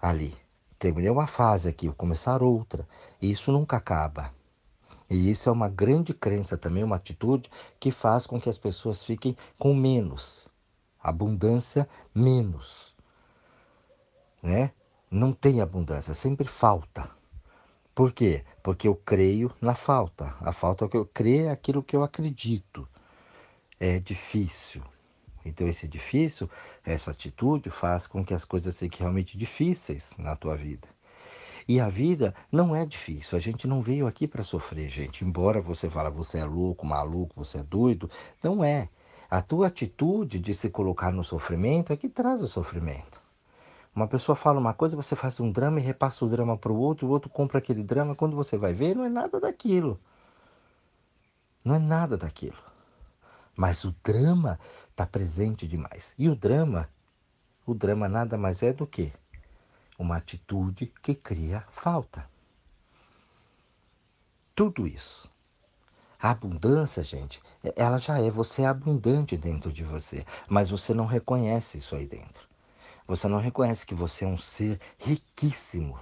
Ali. 0.00 0.34
Terminei 0.78 1.10
uma 1.10 1.26
fase 1.26 1.68
aqui, 1.68 1.86
vou 1.86 1.94
começar 1.94 2.42
outra. 2.42 2.86
E 3.20 3.30
isso 3.30 3.50
nunca 3.50 3.76
acaba. 3.76 4.32
E 5.08 5.30
isso 5.30 5.48
é 5.48 5.52
uma 5.52 5.68
grande 5.68 6.12
crença 6.12 6.56
também, 6.56 6.84
uma 6.84 6.96
atitude 6.96 7.50
que 7.80 7.90
faz 7.90 8.26
com 8.26 8.40
que 8.40 8.48
as 8.48 8.58
pessoas 8.58 9.02
fiquem 9.02 9.36
com 9.58 9.74
menos. 9.74 10.48
Abundância 11.02 11.88
menos. 12.14 12.93
Né? 14.44 14.72
Não 15.10 15.32
tem 15.32 15.62
abundância, 15.62 16.12
sempre 16.12 16.46
falta. 16.46 17.08
Por 17.94 18.12
quê? 18.12 18.44
Porque 18.62 18.86
eu 18.86 18.94
creio 18.94 19.50
na 19.58 19.74
falta. 19.74 20.36
A 20.40 20.52
falta 20.52 20.84
é 20.84 20.88
que 20.88 20.98
eu 20.98 21.06
creio 21.06 21.46
é 21.46 21.50
aquilo 21.50 21.82
que 21.82 21.96
eu 21.96 22.02
acredito. 22.02 22.86
É 23.80 23.98
difícil. 23.98 24.82
Então 25.46 25.66
esse 25.66 25.88
difícil, 25.88 26.50
essa 26.84 27.10
atitude 27.10 27.70
faz 27.70 28.06
com 28.06 28.22
que 28.22 28.34
as 28.34 28.44
coisas 28.44 28.76
fiquem 28.76 29.00
realmente 29.00 29.38
difíceis 29.38 30.10
na 30.18 30.36
tua 30.36 30.56
vida. 30.56 30.88
E 31.66 31.80
a 31.80 31.88
vida 31.88 32.34
não 32.52 32.76
é 32.76 32.84
difícil. 32.84 33.38
A 33.38 33.40
gente 33.40 33.66
não 33.66 33.80
veio 33.80 34.06
aqui 34.06 34.28
para 34.28 34.44
sofrer, 34.44 34.90
gente. 34.90 35.24
Embora 35.24 35.58
você 35.58 35.88
fale, 35.88 36.10
você 36.10 36.38
é 36.38 36.44
louco, 36.44 36.84
maluco, 36.84 37.32
você 37.34 37.58
é 37.58 37.62
doido, 37.62 38.10
não 38.42 38.62
é. 38.62 38.90
A 39.30 39.40
tua 39.40 39.68
atitude 39.68 40.38
de 40.38 40.52
se 40.52 40.68
colocar 40.68 41.10
no 41.10 41.24
sofrimento 41.24 41.94
é 41.94 41.96
que 41.96 42.10
traz 42.10 42.42
o 42.42 42.46
sofrimento. 42.46 43.13
Uma 43.94 44.08
pessoa 44.08 44.34
fala 44.34 44.58
uma 44.58 44.74
coisa, 44.74 44.96
você 44.96 45.14
faz 45.14 45.38
um 45.38 45.52
drama 45.52 45.78
e 45.78 45.82
repassa 45.82 46.24
o 46.24 46.28
drama 46.28 46.58
para 46.58 46.72
o 46.72 46.76
outro, 46.76 47.06
o 47.06 47.10
outro 47.10 47.30
compra 47.30 47.58
aquele 47.58 47.82
drama, 47.82 48.16
quando 48.16 48.34
você 48.34 48.56
vai 48.56 48.74
ver, 48.74 48.96
não 48.96 49.04
é 49.04 49.08
nada 49.08 49.38
daquilo. 49.38 50.00
Não 51.64 51.76
é 51.76 51.78
nada 51.78 52.16
daquilo. 52.16 52.58
Mas 53.56 53.84
o 53.84 53.94
drama 54.02 54.58
está 54.90 55.06
presente 55.06 55.68
demais. 55.68 56.12
E 56.18 56.28
o 56.28 56.34
drama, 56.34 56.88
o 57.64 57.72
drama 57.72 58.08
nada 58.08 58.36
mais 58.36 58.64
é 58.64 58.72
do 58.72 58.84
que 58.84 59.12
uma 59.96 60.16
atitude 60.16 60.86
que 61.00 61.14
cria 61.14 61.64
falta. 61.70 62.28
Tudo 64.56 64.88
isso. 64.88 65.30
A 66.20 66.30
abundância, 66.30 67.02
gente, 67.02 67.40
ela 67.76 67.98
já 67.98 68.18
é, 68.18 68.30
você 68.30 68.62
é 68.62 68.66
abundante 68.66 69.36
dentro 69.36 69.72
de 69.72 69.84
você, 69.84 70.26
mas 70.48 70.70
você 70.70 70.92
não 70.92 71.06
reconhece 71.06 71.78
isso 71.78 71.94
aí 71.94 72.06
dentro. 72.06 72.53
Você 73.06 73.28
não 73.28 73.38
reconhece 73.38 73.84
que 73.84 73.94
você 73.94 74.24
é 74.24 74.28
um 74.28 74.38
ser 74.38 74.80
riquíssimo. 74.98 75.98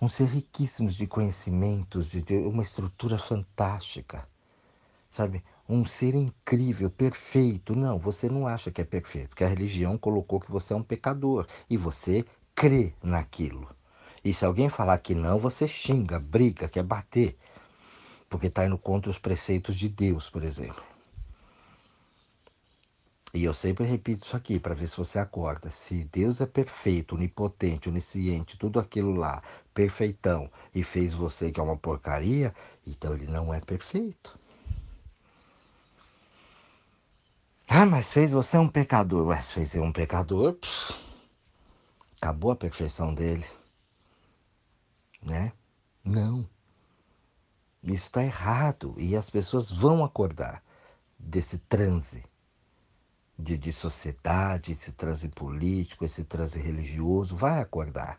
Um 0.00 0.08
ser 0.08 0.26
riquíssimo 0.26 0.88
de 0.88 1.06
conhecimentos, 1.08 2.06
de, 2.06 2.22
uma 2.46 2.62
estrutura 2.62 3.18
fantástica. 3.18 4.28
Sabe? 5.10 5.42
Um 5.68 5.84
ser 5.84 6.14
incrível, 6.14 6.88
perfeito. 6.88 7.74
Não, 7.74 7.98
você 7.98 8.28
não 8.28 8.46
acha 8.46 8.70
que 8.70 8.80
é 8.80 8.84
perfeito, 8.84 9.30
porque 9.30 9.42
a 9.42 9.48
religião 9.48 9.98
colocou 9.98 10.38
que 10.38 10.50
você 10.50 10.72
é 10.72 10.76
um 10.76 10.82
pecador 10.82 11.48
e 11.68 11.76
você 11.76 12.24
crê 12.54 12.94
naquilo. 13.02 13.68
E 14.24 14.32
se 14.32 14.44
alguém 14.44 14.68
falar 14.68 14.98
que 14.98 15.14
não, 15.14 15.38
você 15.38 15.66
xinga, 15.66 16.20
briga, 16.20 16.68
quer 16.68 16.84
bater, 16.84 17.36
porque 18.28 18.46
está 18.46 18.64
indo 18.66 18.78
contra 18.78 19.10
os 19.10 19.18
preceitos 19.18 19.74
de 19.74 19.88
Deus, 19.88 20.30
por 20.30 20.44
exemplo. 20.44 20.95
E 23.36 23.44
eu 23.44 23.52
sempre 23.52 23.84
repito 23.84 24.24
isso 24.24 24.34
aqui 24.34 24.58
para 24.58 24.74
ver 24.74 24.88
se 24.88 24.96
você 24.96 25.18
acorda. 25.18 25.70
Se 25.70 26.04
Deus 26.04 26.40
é 26.40 26.46
perfeito, 26.46 27.16
onipotente, 27.16 27.86
onisciente, 27.86 28.56
tudo 28.56 28.80
aquilo 28.80 29.14
lá, 29.14 29.42
perfeitão, 29.74 30.50
e 30.74 30.82
fez 30.82 31.12
você 31.12 31.52
que 31.52 31.60
é 31.60 31.62
uma 31.62 31.76
porcaria, 31.76 32.54
então 32.86 33.12
ele 33.12 33.26
não 33.26 33.52
é 33.52 33.60
perfeito. 33.60 34.38
Ah, 37.68 37.84
mas 37.84 38.10
fez 38.10 38.32
você 38.32 38.56
um 38.56 38.70
pecador. 38.70 39.26
Mas 39.26 39.52
fez 39.52 39.74
eu 39.74 39.82
um 39.82 39.92
pecador, 39.92 40.54
pff, 40.54 40.94
acabou 42.16 42.52
a 42.52 42.56
perfeição 42.56 43.12
dele. 43.12 43.44
Né? 45.22 45.52
Não. 46.02 46.48
Isso 47.84 48.06
está 48.06 48.24
errado 48.24 48.94
e 48.96 49.14
as 49.14 49.28
pessoas 49.28 49.70
vão 49.70 50.02
acordar 50.02 50.62
desse 51.18 51.58
transe 51.58 52.24
de, 53.38 53.56
de 53.56 53.72
sociedade, 53.72 54.72
esse 54.72 54.92
transe 54.92 55.28
político, 55.28 56.04
esse 56.04 56.24
transe 56.24 56.58
religioso, 56.58 57.36
vai 57.36 57.60
acordar. 57.60 58.18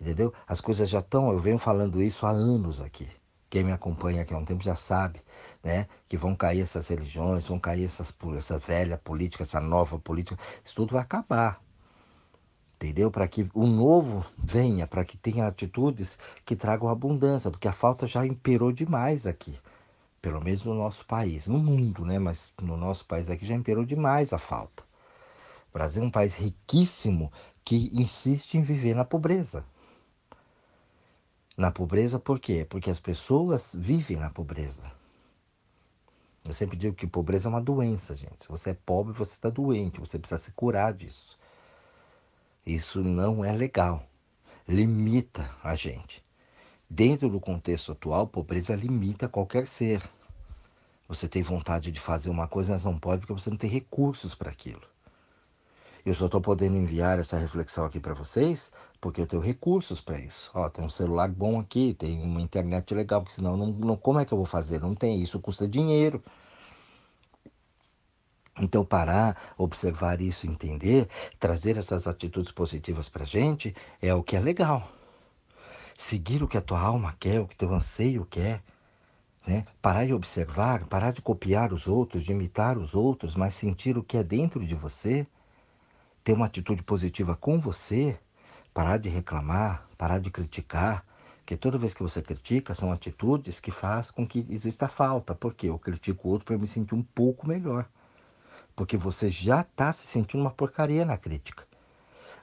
Entendeu? 0.00 0.32
As 0.46 0.60
coisas 0.60 0.88
já 0.88 1.00
estão, 1.00 1.32
eu 1.32 1.40
venho 1.40 1.58
falando 1.58 2.02
isso 2.02 2.26
há 2.26 2.30
anos 2.30 2.80
aqui. 2.80 3.08
Quem 3.50 3.64
me 3.64 3.72
acompanha 3.72 4.22
aqui 4.22 4.34
há 4.34 4.38
um 4.38 4.44
tempo 4.44 4.62
já 4.62 4.76
sabe, 4.76 5.20
né? 5.64 5.86
Que 6.06 6.16
vão 6.16 6.36
cair 6.36 6.60
essas 6.60 6.86
religiões, 6.88 7.46
vão 7.48 7.58
cair 7.58 7.84
essas, 7.84 8.14
essa 8.36 8.58
velha 8.58 8.98
política, 8.98 9.42
essa 9.42 9.60
nova 9.60 9.98
política. 9.98 10.38
Isso 10.64 10.74
tudo 10.74 10.92
vai 10.92 11.02
acabar. 11.02 11.60
Entendeu? 12.76 13.10
Para 13.10 13.26
que 13.26 13.48
o 13.54 13.66
novo 13.66 14.24
venha, 14.36 14.86
para 14.86 15.04
que 15.04 15.16
tenha 15.16 15.46
atitudes 15.46 16.18
que 16.44 16.54
tragam 16.54 16.88
abundância, 16.88 17.50
porque 17.50 17.66
a 17.66 17.72
falta 17.72 18.06
já 18.06 18.24
imperou 18.26 18.70
demais 18.70 19.26
aqui 19.26 19.58
pelo 20.20 20.40
menos 20.42 20.64
no 20.64 20.74
nosso 20.74 21.06
país, 21.06 21.46
no 21.46 21.58
mundo, 21.58 22.04
né? 22.04 22.18
Mas 22.18 22.52
no 22.60 22.76
nosso 22.76 23.04
país 23.06 23.30
aqui 23.30 23.46
já 23.46 23.54
imperou 23.54 23.84
demais 23.84 24.32
a 24.32 24.38
falta. 24.38 24.82
O 25.70 25.72
Brasil 25.72 26.02
é 26.02 26.06
um 26.06 26.10
país 26.10 26.34
riquíssimo 26.34 27.32
que 27.64 27.90
insiste 27.92 28.54
em 28.54 28.62
viver 28.62 28.94
na 28.94 29.04
pobreza. 29.04 29.64
Na 31.56 31.70
pobreza 31.70 32.18
por 32.18 32.38
quê? 32.38 32.66
Porque 32.68 32.90
as 32.90 33.00
pessoas 33.00 33.74
vivem 33.76 34.16
na 34.16 34.30
pobreza. 34.30 34.90
Eu 36.44 36.54
sempre 36.54 36.78
digo 36.78 36.94
que 36.96 37.06
pobreza 37.06 37.48
é 37.48 37.50
uma 37.50 37.60
doença, 37.60 38.14
gente. 38.14 38.44
Se 38.44 38.48
você 38.48 38.70
é 38.70 38.74
pobre, 38.74 39.12
você 39.12 39.34
está 39.34 39.50
doente, 39.50 40.00
você 40.00 40.18
precisa 40.18 40.38
se 40.38 40.52
curar 40.52 40.94
disso. 40.94 41.38
Isso 42.64 43.02
não 43.02 43.44
é 43.44 43.52
legal. 43.52 44.08
Limita 44.66 45.50
a 45.62 45.74
gente. 45.74 46.24
Dentro 46.90 47.28
do 47.28 47.38
contexto 47.38 47.92
atual, 47.92 48.26
pobreza 48.26 48.74
limita 48.74 49.28
qualquer 49.28 49.66
ser. 49.66 50.02
Você 51.06 51.28
tem 51.28 51.42
vontade 51.42 51.92
de 51.92 52.00
fazer 52.00 52.30
uma 52.30 52.48
coisa, 52.48 52.72
mas 52.72 52.84
não 52.84 52.98
pode 52.98 53.20
porque 53.20 53.34
você 53.34 53.50
não 53.50 53.58
tem 53.58 53.68
recursos 53.68 54.34
para 54.34 54.50
aquilo. 54.50 54.80
Eu 56.04 56.14
só 56.14 56.24
estou 56.24 56.40
podendo 56.40 56.78
enviar 56.78 57.18
essa 57.18 57.36
reflexão 57.36 57.84
aqui 57.84 58.00
para 58.00 58.14
vocês 58.14 58.72
porque 58.98 59.20
eu 59.20 59.26
tenho 59.26 59.42
recursos 59.42 60.00
para 60.00 60.18
isso. 60.18 60.50
Ó, 60.54 60.70
tem 60.70 60.82
um 60.82 60.88
celular 60.88 61.28
bom 61.28 61.60
aqui, 61.60 61.92
tem 61.92 62.22
uma 62.22 62.40
internet 62.40 62.94
legal, 62.94 63.20
porque 63.20 63.34
senão 63.34 63.54
não, 63.54 63.66
não, 63.66 63.96
como 63.96 64.18
é 64.18 64.24
que 64.24 64.32
eu 64.32 64.38
vou 64.38 64.46
fazer? 64.46 64.80
Não 64.80 64.94
tem 64.94 65.20
isso, 65.22 65.38
custa 65.40 65.68
dinheiro. 65.68 66.24
Então, 68.58 68.82
parar, 68.82 69.54
observar 69.58 70.22
isso, 70.22 70.46
entender, 70.46 71.06
trazer 71.38 71.76
essas 71.76 72.06
atitudes 72.06 72.50
positivas 72.50 73.10
para 73.10 73.26
gente 73.26 73.76
é 74.00 74.12
o 74.14 74.22
que 74.22 74.34
é 74.34 74.40
legal 74.40 74.97
seguir 75.98 76.42
o 76.42 76.48
que 76.48 76.56
a 76.56 76.62
tua 76.62 76.80
alma 76.80 77.14
quer, 77.20 77.40
o 77.40 77.46
que 77.46 77.56
teu 77.56 77.74
anseio 77.74 78.24
quer. 78.24 78.62
Né? 79.46 79.66
Parar 79.82 80.06
de 80.06 80.14
observar, 80.14 80.86
parar 80.86 81.10
de 81.10 81.20
copiar 81.20 81.72
os 81.72 81.86
outros, 81.88 82.22
de 82.22 82.32
imitar 82.32 82.78
os 82.78 82.94
outros, 82.94 83.34
mas 83.34 83.54
sentir 83.54 83.98
o 83.98 84.02
que 84.02 84.16
é 84.16 84.22
dentro 84.22 84.64
de 84.64 84.74
você, 84.74 85.26
ter 86.22 86.32
uma 86.32 86.46
atitude 86.46 86.82
positiva 86.82 87.34
com 87.34 87.60
você, 87.60 88.18
parar 88.72 88.98
de 88.98 89.08
reclamar, 89.08 89.86
parar 89.98 90.20
de 90.20 90.30
criticar, 90.30 91.04
porque 91.48 91.56
toda 91.56 91.78
vez 91.78 91.94
que 91.94 92.02
você 92.02 92.20
critica 92.20 92.74
são 92.74 92.92
atitudes 92.92 93.58
que 93.58 93.70
faz 93.70 94.10
com 94.10 94.26
que 94.26 94.40
exista 94.50 94.86
falta. 94.86 95.34
Porque 95.34 95.70
eu 95.70 95.78
critico 95.78 96.28
o 96.28 96.30
outro 96.30 96.44
para 96.44 96.58
me 96.58 96.66
sentir 96.66 96.94
um 96.94 97.02
pouco 97.02 97.48
melhor. 97.48 97.88
Porque 98.76 98.98
você 98.98 99.30
já 99.30 99.62
está 99.62 99.90
se 99.90 100.06
sentindo 100.06 100.42
uma 100.42 100.50
porcaria 100.50 101.06
na 101.06 101.16
crítica. 101.16 101.67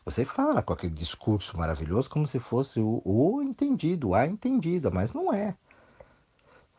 Você 0.05 0.23
fala 0.23 0.61
com 0.61 0.71
aquele 0.71 0.93
discurso 0.93 1.57
maravilhoso 1.57 2.09
como 2.09 2.27
se 2.27 2.39
fosse 2.39 2.79
o, 2.79 3.01
o 3.03 3.41
entendido, 3.41 4.13
a 4.13 4.27
entendida, 4.27 4.91
mas 4.91 5.13
não 5.13 5.33
é. 5.33 5.55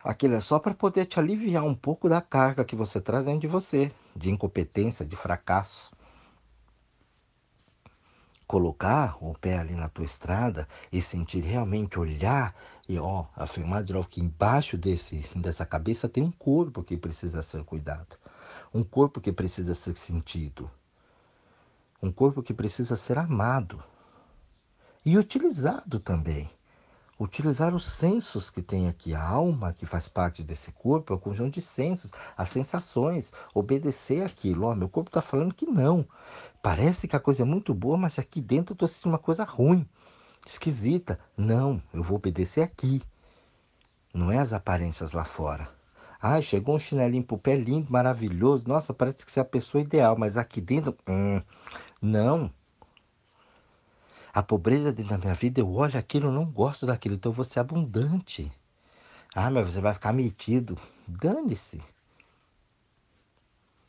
Aquilo 0.02 0.34
é 0.36 0.40
só 0.40 0.58
para 0.60 0.72
poder 0.74 1.06
te 1.06 1.18
aliviar 1.18 1.64
um 1.64 1.74
pouco 1.74 2.08
da 2.08 2.20
carga 2.20 2.64
que 2.64 2.76
você 2.76 3.00
traz 3.00 3.24
dentro 3.24 3.40
de 3.40 3.48
você, 3.48 3.90
de 4.14 4.30
incompetência, 4.30 5.04
de 5.04 5.16
fracasso. 5.16 5.90
colocar 8.46 9.16
o 9.20 9.34
pé 9.34 9.58
ali 9.58 9.74
na 9.74 9.88
tua 9.88 10.04
estrada 10.04 10.68
e 10.92 11.02
sentir 11.02 11.40
realmente 11.40 11.98
olhar 11.98 12.54
e 12.88 12.98
ó, 12.98 13.26
afirmar 13.34 13.82
de 13.82 13.92
novo 13.92 14.08
que 14.08 14.20
embaixo 14.20 14.76
desse 14.76 15.26
dessa 15.34 15.66
cabeça 15.66 16.08
tem 16.08 16.22
um 16.22 16.30
corpo 16.30 16.82
que 16.82 16.96
precisa 16.96 17.42
ser 17.42 17.64
cuidado, 17.64 18.16
um 18.72 18.84
corpo 18.84 19.20
que 19.20 19.32
precisa 19.32 19.74
ser 19.74 19.96
sentido, 19.96 20.70
um 22.02 22.10
corpo 22.10 22.42
que 22.42 22.54
precisa 22.54 22.96
ser 22.96 23.18
amado 23.18 23.82
e 25.04 25.16
utilizado 25.16 26.00
também. 26.00 26.50
Utilizar 27.18 27.74
os 27.74 27.86
sensos 27.86 28.50
que 28.50 28.60
tem 28.60 28.88
aqui, 28.88 29.14
a 29.14 29.26
alma 29.26 29.72
que 29.72 29.86
faz 29.86 30.06
parte 30.06 30.42
desse 30.42 30.70
corpo, 30.72 31.14
é 31.14 31.16
o 31.16 31.18
conjunto 31.18 31.54
de 31.54 31.62
sensos, 31.62 32.10
as 32.36 32.50
sensações, 32.50 33.32
obedecer 33.54 34.26
aquilo. 34.26 34.66
Ó, 34.66 34.74
meu 34.74 34.88
corpo 34.88 35.08
está 35.08 35.22
falando 35.22 35.54
que 35.54 35.64
não. 35.64 36.06
Parece 36.62 37.08
que 37.08 37.16
a 37.16 37.20
coisa 37.20 37.42
é 37.42 37.46
muito 37.46 37.72
boa, 37.72 37.96
mas 37.96 38.18
aqui 38.18 38.40
dentro 38.40 38.72
eu 38.72 38.74
estou 38.74 38.88
sentindo 38.88 39.12
uma 39.12 39.18
coisa 39.18 39.44
ruim, 39.44 39.88
esquisita. 40.46 41.18
Não, 41.36 41.80
eu 41.94 42.02
vou 42.02 42.16
obedecer 42.16 42.60
aqui. 42.60 43.00
Não 44.12 44.30
é 44.30 44.38
as 44.38 44.52
aparências 44.52 45.12
lá 45.12 45.24
fora. 45.24 45.68
Ah, 46.20 46.40
chegou 46.42 46.74
um 46.74 46.78
chinelinho 46.78 47.22
pro 47.22 47.38
pé 47.38 47.54
lindo, 47.54 47.90
maravilhoso. 47.90 48.64
Nossa, 48.66 48.92
parece 48.92 49.24
que 49.24 49.30
você 49.30 49.38
é 49.38 49.42
a 49.42 49.44
pessoa 49.44 49.80
ideal, 49.80 50.16
mas 50.18 50.36
aqui 50.36 50.60
dentro, 50.60 50.96
hum, 51.08 51.40
não. 52.06 52.50
A 54.32 54.42
pobreza 54.42 54.92
dentro 54.92 55.10
da 55.10 55.18
minha 55.18 55.34
vida, 55.34 55.60
eu 55.60 55.72
olho 55.72 55.98
aquilo, 55.98 56.28
eu 56.28 56.32
não 56.32 56.44
gosto 56.44 56.86
daquilo, 56.86 57.14
então 57.14 57.30
eu 57.30 57.34
vou 57.36 57.44
ser 57.44 57.60
abundante. 57.60 58.52
Ah, 59.34 59.50
mas 59.50 59.72
você 59.72 59.80
vai 59.80 59.94
ficar 59.94 60.12
metido. 60.12 60.78
Dane-se. 61.06 61.82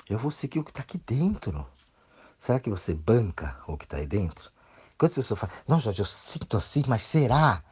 Eu 0.10 0.18
vou 0.18 0.32
seguir 0.32 0.60
o 0.60 0.64
que 0.64 0.72
está 0.72 0.82
aqui 0.82 0.98
dentro. 0.98 1.66
Será 2.40 2.60
que 2.60 2.70
você 2.70 2.94
banca 2.94 3.58
o 3.68 3.78
que 3.78 3.86
está 3.86 3.98
aí 3.98 4.06
dentro? 4.06 4.52
Quando 4.98 5.12
as 5.12 5.16
pessoas 5.16 5.40
falam, 5.40 5.56
não, 5.68 5.80
Jorge, 5.80 6.02
eu 6.02 6.06
sinto 6.06 6.58
assim, 6.58 6.84
mas 6.88 7.04
será? 7.04 7.64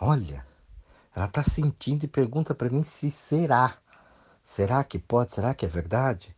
Olha, 0.00 0.46
ela 1.14 1.26
está 1.26 1.42
sentindo 1.42 2.04
e 2.04 2.08
pergunta 2.08 2.54
para 2.54 2.70
mim 2.70 2.82
se 2.82 3.10
será. 3.10 3.78
Será 4.42 4.84
que 4.84 4.98
pode? 4.98 5.32
Será 5.32 5.54
que 5.54 5.64
é 5.64 5.68
verdade? 5.68 6.34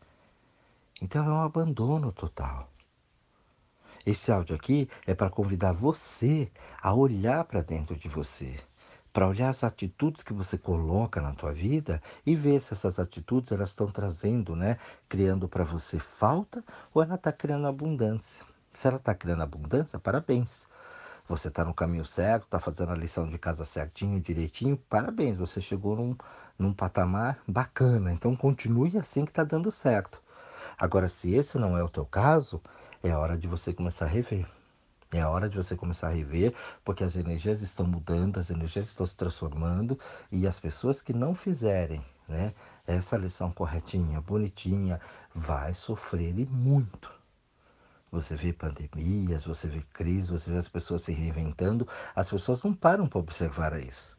Então 1.01 1.25
é 1.25 1.29
um 1.29 1.43
abandono 1.43 2.13
total. 2.13 2.70
Esse 4.05 4.33
áudio 4.33 4.57
aqui 4.57 4.89
é 5.07 5.15
para 5.15 5.29
convidar 5.29 5.73
você 5.73 6.51
a 6.83 6.95
olhar 6.95 7.45
para 7.45 7.61
dentro 7.61 7.95
de 7.95 8.09
você, 8.09 8.59
para 9.13 9.29
olhar 9.29 9.51
as 9.51 9.63
atitudes 9.63 10.23
que 10.23 10.33
você 10.33 10.57
coloca 10.57 11.21
na 11.21 11.35
tua 11.35 11.53
vida 11.53 12.03
e 12.25 12.35
ver 12.35 12.61
se 12.63 12.73
essas 12.73 12.99
atitudes 12.99 13.53
elas 13.53 13.71
estão 13.71 13.89
trazendo, 13.89 14.57
né, 14.57 14.79
criando 15.07 15.47
para 15.47 15.65
você 15.65 15.99
falta 15.99 16.65
ou 16.95 17.03
ela 17.03 17.17
está 17.17 17.31
criando 17.31 17.67
abundância. 17.67 18.43
Se 18.73 18.89
ela 18.89 18.97
está 18.97 19.15
criando 19.15 19.43
abundância, 19.43 19.99
parabéns. 19.99 20.67
Você 21.29 21.49
está 21.49 21.63
no 21.63 21.75
caminho 21.75 22.05
certo, 22.05 22.45
está 22.45 22.59
fazendo 22.59 22.93
a 22.93 22.97
lição 22.97 23.29
de 23.29 23.39
casa 23.39 23.67
certinho, 23.67 24.19
direitinho, 24.19 24.79
parabéns. 24.89 25.37
Você 25.37 25.61
chegou 25.61 25.95
num, 25.95 26.17
num 26.59 26.73
patamar 26.73 27.39
bacana. 27.47 28.13
Então 28.13 28.35
continue 28.35 28.97
assim 28.97 29.27
que 29.27 29.31
está 29.31 29.45
dando 29.45 29.71
certo. 29.71 30.21
Agora, 30.79 31.09
se 31.09 31.35
esse 31.35 31.59
não 31.59 31.77
é 31.77 31.85
o 31.85 31.89
teu 31.89 32.07
caso, 32.07 32.61
é 33.03 33.15
hora 33.15 33.37
de 33.37 33.47
você 33.47 33.73
começar 33.73 34.05
a 34.05 34.09
rever. 34.09 34.47
É 35.13 35.27
hora 35.27 35.49
de 35.49 35.57
você 35.57 35.77
começar 35.77 36.09
a 36.09 36.13
rever, 36.13 36.55
porque 36.85 37.03
as 37.03 37.17
energias 37.17 37.61
estão 37.63 37.85
mudando, 37.85 38.39
as 38.39 38.49
energias 38.49 38.89
estão 38.89 39.05
se 39.05 39.17
transformando 39.17 39.99
e 40.31 40.47
as 40.47 40.61
pessoas 40.61 41.03
que 41.03 41.13
não 41.13 41.35
fizerem, 41.35 42.05
né, 42.29 42.55
essa 42.87 43.17
lição 43.17 43.51
corretinha, 43.51 44.21
bonitinha, 44.21 45.01
vai 45.35 45.75
sofrer 45.75 46.39
e 46.39 46.47
muito. 46.47 47.11
Você 48.13 48.37
vê 48.37 48.53
pandemias, 48.53 49.45
você 49.45 49.67
vê 49.67 49.83
crise, 49.93 50.31
você 50.31 50.53
vê 50.53 50.59
as 50.59 50.69
pessoas 50.69 51.03
se 51.03 51.13
reinventando, 51.13 51.89
as 52.15 52.31
pessoas 52.31 52.63
não 52.63 52.73
param 52.73 53.07
para 53.07 53.19
observar 53.19 53.81
isso. 53.81 54.17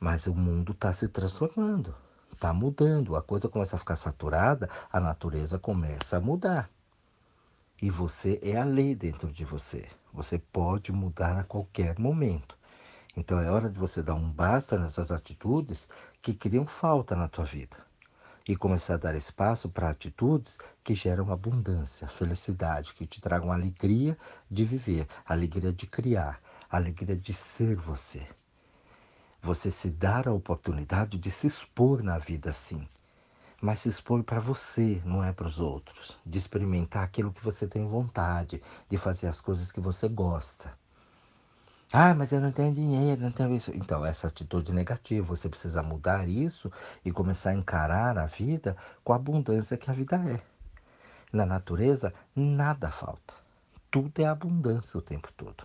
Mas 0.00 0.26
o 0.26 0.34
mundo 0.34 0.72
está 0.72 0.92
se 0.92 1.08
transformando, 1.08 1.94
está 2.32 2.52
mudando, 2.52 3.14
a 3.14 3.22
coisa 3.22 3.48
começa 3.48 3.76
a 3.76 3.78
ficar 3.78 3.96
saturada, 3.96 4.68
a 4.92 4.98
natureza 4.98 5.58
começa 5.58 6.16
a 6.16 6.20
mudar. 6.20 6.70
E 7.80 7.90
você 7.90 8.40
é 8.42 8.56
a 8.56 8.64
lei 8.64 8.94
dentro 8.94 9.32
de 9.32 9.44
você. 9.44 9.86
Você 10.12 10.38
pode 10.38 10.90
mudar 10.90 11.38
a 11.38 11.44
qualquer 11.44 11.96
momento. 11.98 12.58
Então 13.16 13.38
é 13.38 13.50
hora 13.50 13.70
de 13.70 13.78
você 13.78 14.02
dar 14.02 14.14
um 14.14 14.30
basta 14.30 14.78
nessas 14.78 15.12
atitudes 15.12 15.88
que 16.20 16.34
criam 16.34 16.66
falta 16.66 17.14
na 17.14 17.28
tua 17.28 17.44
vida 17.44 17.76
e 18.48 18.56
começar 18.56 18.94
a 18.94 18.98
dar 18.98 19.14
espaço 19.14 19.68
para 19.68 19.90
atitudes 19.90 20.58
que 20.82 20.94
geram 20.94 21.30
abundância, 21.30 22.08
felicidade, 22.08 22.94
que 22.94 23.06
te 23.06 23.20
tragam 23.20 23.52
alegria 23.52 24.16
de 24.50 24.64
viver, 24.64 25.06
alegria 25.24 25.72
de 25.72 25.86
criar, 25.86 26.40
alegria 26.70 27.14
de 27.14 27.34
ser 27.34 27.76
você. 27.76 28.26
Você 29.42 29.70
se 29.70 29.90
dar 29.90 30.26
a 30.26 30.32
oportunidade 30.32 31.18
de 31.18 31.30
se 31.30 31.46
expor 31.46 32.02
na 32.02 32.18
vida 32.18 32.50
assim, 32.50 32.88
mas 33.60 33.80
se 33.80 33.88
expor 33.88 34.22
para 34.22 34.38
você, 34.38 35.02
não 35.04 35.22
é 35.24 35.32
para 35.32 35.48
os 35.48 35.58
outros. 35.58 36.16
De 36.24 36.38
experimentar 36.38 37.02
aquilo 37.02 37.32
que 37.32 37.42
você 37.42 37.66
tem 37.66 37.86
vontade, 37.86 38.62
de 38.88 38.96
fazer 38.96 39.26
as 39.26 39.40
coisas 39.40 39.72
que 39.72 39.80
você 39.80 40.08
gosta. 40.08 40.72
Ah, 41.92 42.14
mas 42.14 42.32
eu 42.32 42.40
não 42.40 42.52
tenho 42.52 42.74
dinheiro, 42.74 43.22
não 43.22 43.32
tenho 43.32 43.54
isso. 43.54 43.72
Então, 43.74 44.04
essa 44.04 44.28
atitude 44.28 44.72
negativa, 44.72 45.26
você 45.26 45.48
precisa 45.48 45.82
mudar 45.82 46.28
isso 46.28 46.70
e 47.04 47.10
começar 47.10 47.50
a 47.50 47.54
encarar 47.54 48.18
a 48.18 48.26
vida 48.26 48.76
com 49.02 49.12
a 49.12 49.16
abundância 49.16 49.76
que 49.76 49.90
a 49.90 49.94
vida 49.94 50.16
é. 50.16 50.40
Na 51.32 51.46
natureza, 51.46 52.12
nada 52.36 52.90
falta. 52.90 53.34
Tudo 53.90 54.20
é 54.20 54.26
abundância 54.26 54.98
o 54.98 55.02
tempo 55.02 55.32
todo. 55.36 55.64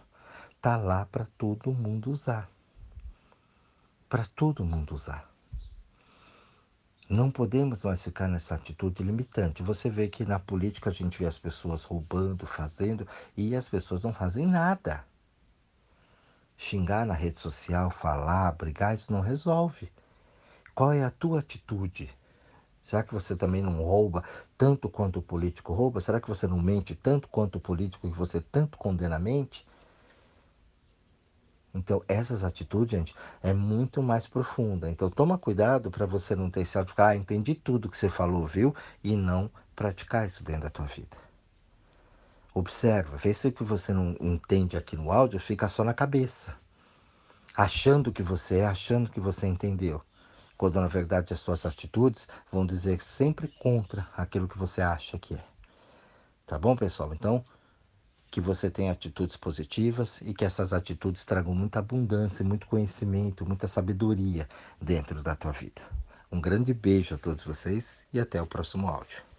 Tá 0.62 0.78
lá 0.78 1.06
para 1.06 1.28
todo 1.38 1.74
mundo 1.74 2.10
usar. 2.10 2.50
Para 4.10 4.26
todo 4.26 4.64
mundo 4.64 4.96
usar. 4.96 5.33
Não 7.10 7.30
podemos 7.30 7.84
mais 7.84 8.02
ficar 8.02 8.30
nessa 8.30 8.56
atitude 8.56 9.04
limitante. 9.04 9.62
Você 9.62 9.90
vê 9.90 10.08
que 10.08 10.26
na 10.26 10.40
política 10.40 10.90
a 10.90 10.94
gente 10.94 11.20
vê 11.20 11.26
as 11.26 11.38
pessoas 11.38 11.84
roubando, 11.84 12.48
fazendo, 12.48 13.06
e 13.36 13.56
as 13.56 13.68
pessoas 13.68 14.04
não 14.04 14.14
fazem 14.14 14.48
nada. 14.48 15.04
Xingar 16.58 17.06
na 17.06 17.14
rede 17.14 17.38
social, 17.38 17.90
falar, 17.90 18.54
brigar, 18.54 18.96
isso 18.96 19.12
não 19.12 19.20
resolve. 19.20 19.92
Qual 20.74 20.94
é 20.94 21.04
a 21.04 21.12
tua 21.12 21.40
atitude? 21.40 22.10
Será 22.82 23.04
que 23.04 23.14
você 23.14 23.36
também 23.36 23.62
não 23.62 23.84
rouba 23.84 24.24
tanto 24.58 24.90
quanto 24.90 25.20
o 25.20 25.22
político 25.22 25.74
rouba? 25.74 26.00
Será 26.00 26.22
que 26.22 26.28
você 26.28 26.48
não 26.48 26.60
mente 26.60 26.96
tanto 26.96 27.28
quanto 27.28 27.58
o 27.58 27.62
político 27.62 28.10
que 28.10 28.18
você 28.18 28.40
tanto 28.40 28.78
condena 28.78 29.20
mente? 29.20 29.66
Então, 31.74 32.04
essas 32.08 32.44
atitudes, 32.44 32.92
gente, 32.92 33.16
é 33.42 33.52
muito 33.52 34.02
mais 34.04 34.28
profunda. 34.28 34.90
Então, 34.90 35.10
toma 35.10 35.38
cuidado 35.38 35.90
para 35.90 36.06
você 36.06 36.36
não 36.36 36.50
ter 36.50 36.62
esse 36.62 36.84
ficar, 36.86 37.08
ah, 37.10 37.16
entendi 37.16 37.56
tudo 37.56 37.90
que 37.90 37.98
você 37.98 38.10
falou, 38.10 38.46
viu? 38.46 38.76
E 39.04 39.16
não 39.16 39.50
praticar 39.76 40.28
isso 40.28 40.44
dentro 40.44 40.64
da 40.64 40.70
tua 40.70 40.86
vida. 40.86 41.18
Observa, 42.54 43.18
vê 43.18 43.34
se 43.34 43.48
o 43.48 43.52
que 43.52 43.64
você 43.64 43.92
não 43.92 44.16
entende 44.22 44.78
aqui 44.78 44.96
no 44.96 45.12
áudio 45.12 45.40
fica 45.40 45.68
só 45.68 45.84
na 45.84 45.94
cabeça. 45.94 46.56
Achando 47.58 48.12
que 48.12 48.22
você 48.22 48.60
é, 48.60 48.68
achando 48.68 49.10
que 49.10 49.20
você 49.20 49.48
entendeu. 49.48 50.00
Quando 50.56 50.80
na 50.80 50.88
verdade 50.88 51.34
as 51.34 51.40
suas 51.40 51.66
atitudes 51.66 52.28
vão 52.52 52.64
dizer 52.64 53.02
sempre 53.02 53.48
contra 53.48 54.08
aquilo 54.16 54.48
que 54.48 54.58
você 54.58 54.82
acha 54.82 55.18
que 55.18 55.34
é. 55.34 55.44
Tá 56.46 56.60
bom, 56.60 56.76
pessoal? 56.76 57.12
Então, 57.12 57.44
que 58.34 58.42
você 58.42 58.68
tenha 58.68 58.92
atitudes 58.92 59.38
positivas 59.38 60.20
e 60.24 60.34
que 60.34 60.44
essas 60.44 60.74
atitudes 60.74 61.24
tragam 61.24 61.54
muita 61.54 61.78
abundância, 61.78 62.44
muito 62.44 62.66
conhecimento, 62.66 63.46
muita 63.46 63.68
sabedoria 63.68 64.50
dentro 64.82 65.22
da 65.22 65.36
tua 65.36 65.52
vida. 65.52 65.84
Um 66.32 66.42
grande 66.42 66.74
beijo 66.74 67.14
a 67.14 67.18
todos 67.20 67.44
vocês 67.44 68.00
e 68.12 68.20
até 68.20 68.42
o 68.42 68.48
próximo 68.48 68.88
áudio. 68.88 69.33